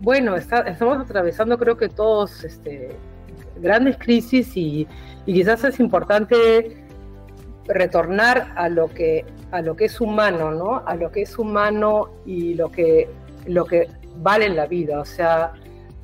Bueno, 0.00 0.36
estamos 0.36 0.98
atravesando 0.98 1.58
creo 1.58 1.76
que 1.76 1.90
todos 1.90 2.44
este, 2.44 2.96
grandes 3.60 3.98
crisis 3.98 4.56
y, 4.56 4.88
y, 5.26 5.34
quizás 5.34 5.62
es 5.64 5.80
importante 5.80 6.82
retornar 7.66 8.54
a 8.56 8.70
lo 8.70 8.88
que 8.88 9.26
a 9.52 9.60
lo 9.60 9.76
que 9.76 9.84
es 9.84 10.00
humano, 10.00 10.50
¿no? 10.50 10.82
A 10.86 10.94
lo 10.96 11.12
que 11.12 11.22
es 11.22 11.38
humano 11.38 12.08
y 12.24 12.54
lo 12.54 12.70
que 12.70 13.06
lo 13.46 13.66
que 13.66 13.88
vale 14.16 14.46
en 14.46 14.56
la 14.56 14.66
vida, 14.66 14.98
o 14.98 15.04
sea, 15.04 15.52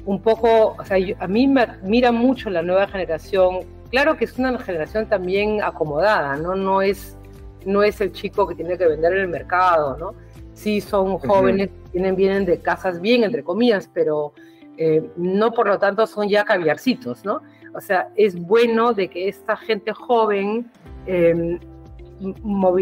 un 0.06 0.22
poco, 0.22 0.76
o 0.78 0.84
sea, 0.84 0.96
a 1.18 1.28
mí 1.28 1.46
me 1.46 1.62
admira 1.62 2.12
mucho 2.12 2.48
la 2.48 2.62
nueva 2.62 2.88
generación. 2.88 3.60
Claro 3.90 4.16
que 4.16 4.24
es 4.24 4.38
una 4.38 4.58
generación 4.58 5.06
también 5.06 5.62
acomodada, 5.62 6.36
¿no? 6.36 6.54
No 6.54 6.80
es 6.80 7.18
no 7.66 7.82
es 7.82 8.00
el 8.00 8.12
chico 8.12 8.46
que 8.46 8.54
tiene 8.54 8.78
que 8.78 8.86
vender 8.86 9.12
en 9.14 9.22
el 9.22 9.28
mercado, 9.28 9.96
¿no? 9.98 10.14
Sí 10.54 10.80
son 10.80 11.18
jóvenes, 11.18 11.68
tienen, 11.90 12.14
vienen 12.14 12.44
de 12.46 12.60
casas 12.60 13.00
bien, 13.00 13.24
entre 13.24 13.42
comillas, 13.42 13.90
pero 13.92 14.32
eh, 14.78 15.04
no 15.16 15.50
por 15.52 15.66
lo 15.66 15.76
tanto 15.78 16.06
son 16.06 16.28
ya 16.28 16.44
caviarcitos, 16.44 17.24
¿no? 17.24 17.42
O 17.74 17.80
sea, 17.80 18.08
es 18.14 18.40
bueno 18.40 18.94
de 18.94 19.08
que 19.08 19.28
esta 19.28 19.56
gente 19.56 19.92
joven 19.92 20.70
Em, 21.06 21.58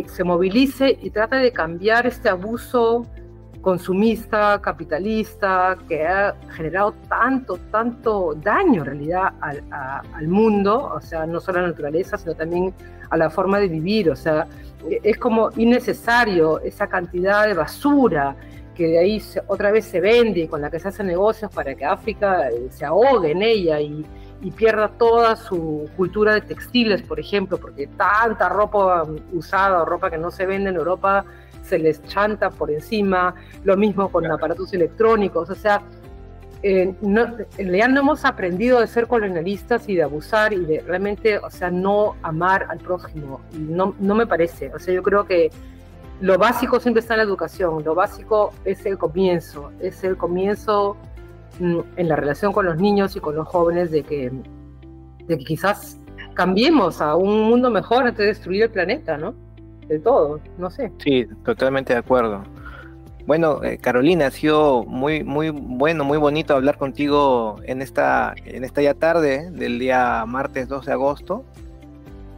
se 0.07 0.23
movilice 0.23 0.97
y 1.03 1.11
trata 1.11 1.37
de 1.39 1.53
cambiar 1.53 2.07
este 2.07 2.29
abuso 2.29 3.05
consumista, 3.65 4.61
capitalista, 4.61 5.77
que 5.89 6.07
ha 6.07 6.37
generado 6.51 6.93
tanto, 7.09 7.59
tanto 7.71 8.35
daño 8.35 8.83
en 8.83 8.85
realidad 8.85 9.33
al, 9.41 10.29
mundo, 10.29 10.93
o 10.95 11.01
sea, 11.01 11.25
no 11.25 11.41
solo 11.41 11.61
a 11.61 11.63
la 11.63 11.69
naturaleza, 11.69 12.19
sino 12.19 12.35
también 12.35 12.75
a 13.09 13.17
la 13.17 13.31
forma 13.31 13.59
de 13.59 13.69
vivir, 13.69 14.11
o 14.11 14.17
sea, 14.17 14.47
es 15.03 15.17
como 15.17 15.51
innecesario 15.57 16.61
esa 16.61 16.87
cantidad 16.87 17.47
de 17.47 17.55
basura 17.55 18.37
que 18.75 18.87
de 18.87 18.99
ahí 18.99 19.23
otra 19.47 19.71
vez 19.71 19.87
se 19.87 20.01
vende 20.01 20.41
y 20.41 20.49
con 20.49 20.61
la 20.61 20.71
que 20.71 20.79
se 20.79 20.89
hacen 20.89 21.07
negocios 21.07 21.51
para 21.51 21.75
que 21.75 21.87
África 21.87 22.51
eh, 22.51 22.67
se 22.71 22.85
ahogue 22.85 23.31
en 23.31 23.41
ella 23.41 23.81
y, 23.81 24.05
y 24.43 24.51
pierda 24.51 24.89
toda 24.89 25.37
su 25.37 25.89
cultura 25.97 26.35
de 26.35 26.43
textiles, 26.43 27.01
por 27.03 27.19
ejemplo, 27.19 27.57
porque 27.57 27.87
tanta 27.87 28.49
ropa 28.51 29.07
usada 29.33 29.81
o 29.81 29.85
ropa 29.87 30.11
que 30.11 30.19
no 30.19 30.31
se 30.31 30.45
vende 30.45 30.69
en 30.69 30.77
Europa 30.77 31.25
se 31.65 31.79
les 31.79 32.03
chanta 32.05 32.51
por 32.51 32.71
encima, 32.71 33.35
lo 33.65 33.77
mismo 33.77 34.11
con 34.11 34.31
aparatos 34.31 34.73
electrónicos, 34.73 35.51
o 35.51 35.55
sea, 35.55 35.83
eh, 36.63 36.95
no, 37.03 37.27
ya 37.59 37.89
no 37.89 38.01
hemos 38.01 38.25
aprendido 38.25 38.81
de 38.81 38.87
ser 38.87 39.07
colonialistas 39.07 39.89
y 39.89 39.97
de 39.97 40.03
abusar 40.03 40.53
y 40.53 40.65
de 40.65 40.81
realmente, 40.81 41.39
o 41.39 41.51
sea, 41.51 41.71
no 41.71 42.15
amar 42.23 42.67
al 42.69 42.79
prójimo, 42.79 43.41
no, 43.53 43.95
no 43.99 44.15
me 44.15 44.27
parece, 44.27 44.73
o 44.75 44.79
sea, 44.79 44.95
yo 44.95 45.03
creo 45.03 45.27
que 45.27 45.51
lo 46.21 46.39
básico 46.39 46.79
siempre 46.81 47.01
está 47.01 47.15
en 47.15 47.19
la 47.19 47.25
educación, 47.25 47.83
lo 47.85 47.95
básico 47.95 48.53
es 48.65 48.87
el 48.87 48.97
comienzo, 48.97 49.73
es 49.81 50.05
el 50.05 50.17
comienzo 50.17 50.97
Mm, 51.61 51.81
en 51.97 52.09
la 52.09 52.17
relación 52.17 52.53
con 52.53 52.67
los 52.67 52.79
niños 52.79 53.15
y 53.15 53.21
con 53.21 53.37
los 53.37 53.47
jóvenes 53.47 53.93
de 53.93 54.03
que, 54.03 54.33
de 55.27 55.39
que 55.39 55.45
quizás 55.45 56.01
cambiemos 56.35 57.01
a 57.01 57.15
un 57.15 57.43
mundo 57.43 57.71
mejor 57.71 58.07
antes 58.07 58.19
de 58.19 58.27
destruir 58.27 58.65
el 58.65 58.71
planeta, 58.71 59.17
¿no? 59.17 59.35
De 59.89 59.99
todo, 59.99 60.41
no 60.59 60.71
sé. 60.71 60.93
Sí, 60.99 61.27
totalmente 61.45 61.93
de 61.93 61.99
acuerdo. 61.99 62.43
Bueno, 63.27 63.63
eh, 63.65 63.79
Carolina, 63.79 64.27
ha 64.27 64.31
sido 64.31 64.85
muy, 64.85 65.25
muy 65.25 65.49
bueno, 65.51 66.05
muy 66.05 66.19
bonito 66.19 66.55
hablar 66.55 66.77
contigo 66.77 67.57
en 67.65 67.81
esta, 67.81 68.35
en 68.45 68.65
esta 68.65 68.83
ya 68.83 68.95
tarde 68.95 69.51
del 69.51 69.79
día 69.79 70.25
martes 70.27 70.69
2 70.69 70.87
de 70.87 70.93
agosto. 70.93 71.45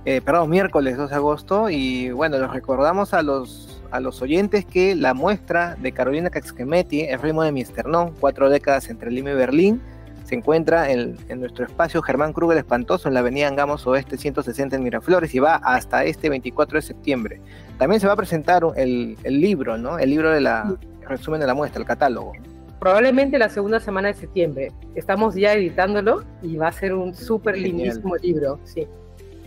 Eh, 0.05 0.21
perdón, 0.21 0.51
miércoles 0.51 0.97
2 0.97 1.11
de 1.11 1.17
agosto. 1.17 1.71
Y 1.71 2.11
bueno, 2.11 2.39
los 2.39 2.53
recordamos 2.53 3.15
a 3.15 3.23
los 3.23 3.77
a 3.91 4.01
los 4.01 4.23
oyentes 4.23 4.65
que 4.65 4.95
la 4.95 5.15
muestra 5.15 5.77
de 5.77 5.93
Carolina 5.93 6.31
Caxquemetti, 6.31 7.03
El 7.03 7.21
ritmo 7.21 7.43
de 7.43 7.53
mi 7.53 7.61
esternón, 7.61 8.15
cuatro 8.19 8.51
décadas 8.51 8.89
entre 8.91 9.11
Lima 9.11 9.31
y 9.31 9.35
Berlín, 9.35 9.81
se 10.27 10.35
encuentra 10.35 10.91
en, 10.91 11.17
nuestro 11.39 11.65
espacio 11.65 12.03
Germán 12.03 12.33
Kruger 12.33 12.59
Espantoso 12.59 13.07
en 13.07 13.15
la 13.15 13.21
avenida 13.21 13.47
Angamos 13.47 13.87
Oeste 13.87 14.17
160 14.17 14.75
en 14.75 14.83
Miraflores 14.83 15.33
y 15.35 15.39
va 15.39 15.57
hasta 15.57 16.05
este 16.05 16.29
24 16.29 16.79
de 16.79 16.83
septiembre. 16.83 17.41
También 17.79 18.01
se 18.01 18.09
va 18.09 18.15
a 18.15 18.17
presentar 18.17 18.65
el, 18.77 19.17
libro, 19.25 19.79
¿no? 19.79 19.99
El 19.99 20.11
libro 20.11 20.31
de 20.31 20.41
la 20.41 20.77
resumen 21.09 21.41
de 21.41 21.47
la 21.47 21.55
muestra, 21.55 21.81
el 21.81 21.87
catálogo. 21.87 22.33
Probablemente 22.81 23.39
la 23.39 23.49
segunda 23.49 23.79
semana 23.79 24.09
de 24.09 24.15
septiembre. 24.15 24.73
Estamos 24.97 25.37
ya 25.37 25.53
editándolo 25.53 26.25
y 26.43 26.57
va 26.57 26.69
a 26.69 26.73
ser 26.73 26.93
un 26.93 27.15
súper 27.15 27.57
lindísimo 27.57 28.17
libro, 28.17 28.59
sí. 28.65 28.87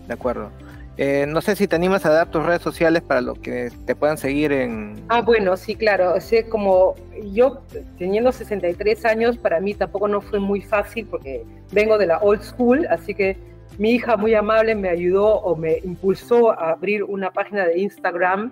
De 0.07 0.13
acuerdo. 0.13 0.49
Eh, 0.95 1.25
no 1.27 1.41
sé 1.41 1.55
si 1.55 1.67
te 1.67 1.75
animas 1.75 2.05
a 2.05 2.09
dar 2.09 2.31
tus 2.31 2.45
redes 2.45 2.61
sociales 2.61 3.01
para 3.01 3.21
los 3.21 3.37
que 3.39 3.71
te 3.85 3.95
puedan 3.95 4.17
seguir 4.17 4.51
en... 4.51 4.95
Ah, 5.09 5.21
bueno, 5.21 5.55
sí, 5.57 5.75
claro. 5.75 6.13
O 6.15 6.19
sea, 6.21 6.45
como 6.47 6.95
yo 7.31 7.61
teniendo 7.97 8.31
63 8.31 9.05
años, 9.05 9.37
para 9.37 9.59
mí 9.59 9.73
tampoco 9.73 10.07
no 10.07 10.21
fue 10.21 10.39
muy 10.39 10.61
fácil 10.61 11.07
porque 11.07 11.45
vengo 11.71 11.97
de 11.97 12.07
la 12.07 12.19
old 12.19 12.41
school, 12.41 12.85
así 12.89 13.13
que 13.13 13.37
mi 13.77 13.91
hija 13.91 14.17
muy 14.17 14.33
amable 14.33 14.75
me 14.75 14.89
ayudó 14.89 15.35
o 15.35 15.55
me 15.55 15.77
impulsó 15.83 16.51
a 16.51 16.71
abrir 16.71 17.03
una 17.03 17.31
página 17.31 17.65
de 17.65 17.79
Instagram. 17.79 18.51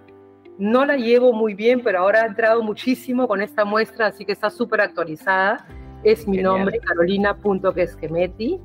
No 0.57 0.85
la 0.85 0.95
llevo 0.95 1.33
muy 1.33 1.53
bien, 1.53 1.81
pero 1.83 1.99
ahora 1.99 2.23
ha 2.23 2.25
entrado 2.25 2.63
muchísimo 2.63 3.27
con 3.27 3.41
esta 3.41 3.65
muestra, 3.65 4.07
así 4.07 4.25
que 4.25 4.31
está 4.31 4.49
súper 4.49 4.81
actualizada. 4.81 5.67
Es 6.03 6.27
mi 6.27 6.37
nombre, 6.37 6.79
carolina.quesquemeti. 6.79 8.59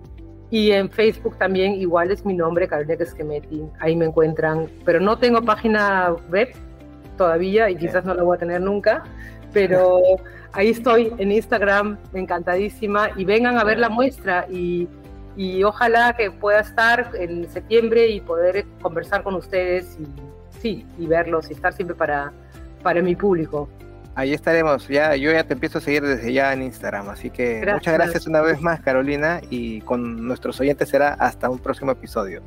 Y 0.53 0.71
en 0.71 0.91
Facebook 0.91 1.39
también 1.39 1.73
igual 1.73 2.11
es 2.11 2.27
mi 2.27 2.35
nombre, 2.35 2.69
Carolina 2.69 3.03
Esquemeti, 3.03 3.65
ahí 3.81 3.97
me 3.97 4.05
encuentran. 4.05 4.69
Pero 4.85 5.01
no 5.01 5.17
tengo 5.17 5.41
página 5.41 6.15
web 6.31 6.51
todavía 7.17 7.71
y 7.71 7.77
quizás 7.77 8.05
no 8.05 8.13
la 8.13 8.23
voy 8.23 8.37
a 8.37 8.39
tener 8.39 8.61
nunca, 8.61 9.03
pero 9.53 10.01
ahí 10.53 10.71
estoy 10.71 11.13
en 11.19 11.33
Instagram, 11.33 11.99
encantadísima. 12.15 13.11
Y 13.17 13.25
vengan 13.25 13.59
a 13.59 13.65
ver 13.65 13.79
la 13.79 13.89
muestra 13.89 14.47
y, 14.51 14.89
y 15.37 15.63
ojalá 15.65 16.15
que 16.17 16.31
pueda 16.31 16.61
estar 16.61 17.11
en 17.15 17.49
septiembre 17.51 18.09
y 18.09 18.21
poder 18.21 18.67
conversar 18.81 19.23
con 19.23 19.35
ustedes 19.35 19.99
y, 19.99 20.07
sí, 20.61 20.87
y 20.99 21.07
verlos 21.07 21.51
y 21.51 21.55
estar 21.55 21.73
siempre 21.73 21.97
para, 21.97 22.33
para 22.83 23.03
mi 23.03 23.17
público. 23.17 23.69
Ahí 24.15 24.35
estaremos, 24.35 24.89
ya, 24.89 25.17
yo 25.17 25.33
ya 25.33 25.43
te 25.45 25.55
empiezo 25.55 25.79
a 25.79 25.81
seguir 25.81 26.03
desde 26.03 26.35
ya 26.35 26.53
en 26.53 26.63
Instagram, 26.63 27.09
así 27.09 27.31
que 27.31 27.67
muchas 27.73 27.95
gracias 27.95 28.27
una 28.27 28.43
vez 28.43 28.61
más 28.61 28.81
Carolina 28.81 29.41
y 29.49 29.81
con 29.81 30.27
nuestros 30.27 30.61
oyentes 30.61 30.91
será 30.91 31.15
hasta 31.15 31.49
un 31.49 31.59
próximo 31.59 31.93
episodio. 31.93 32.43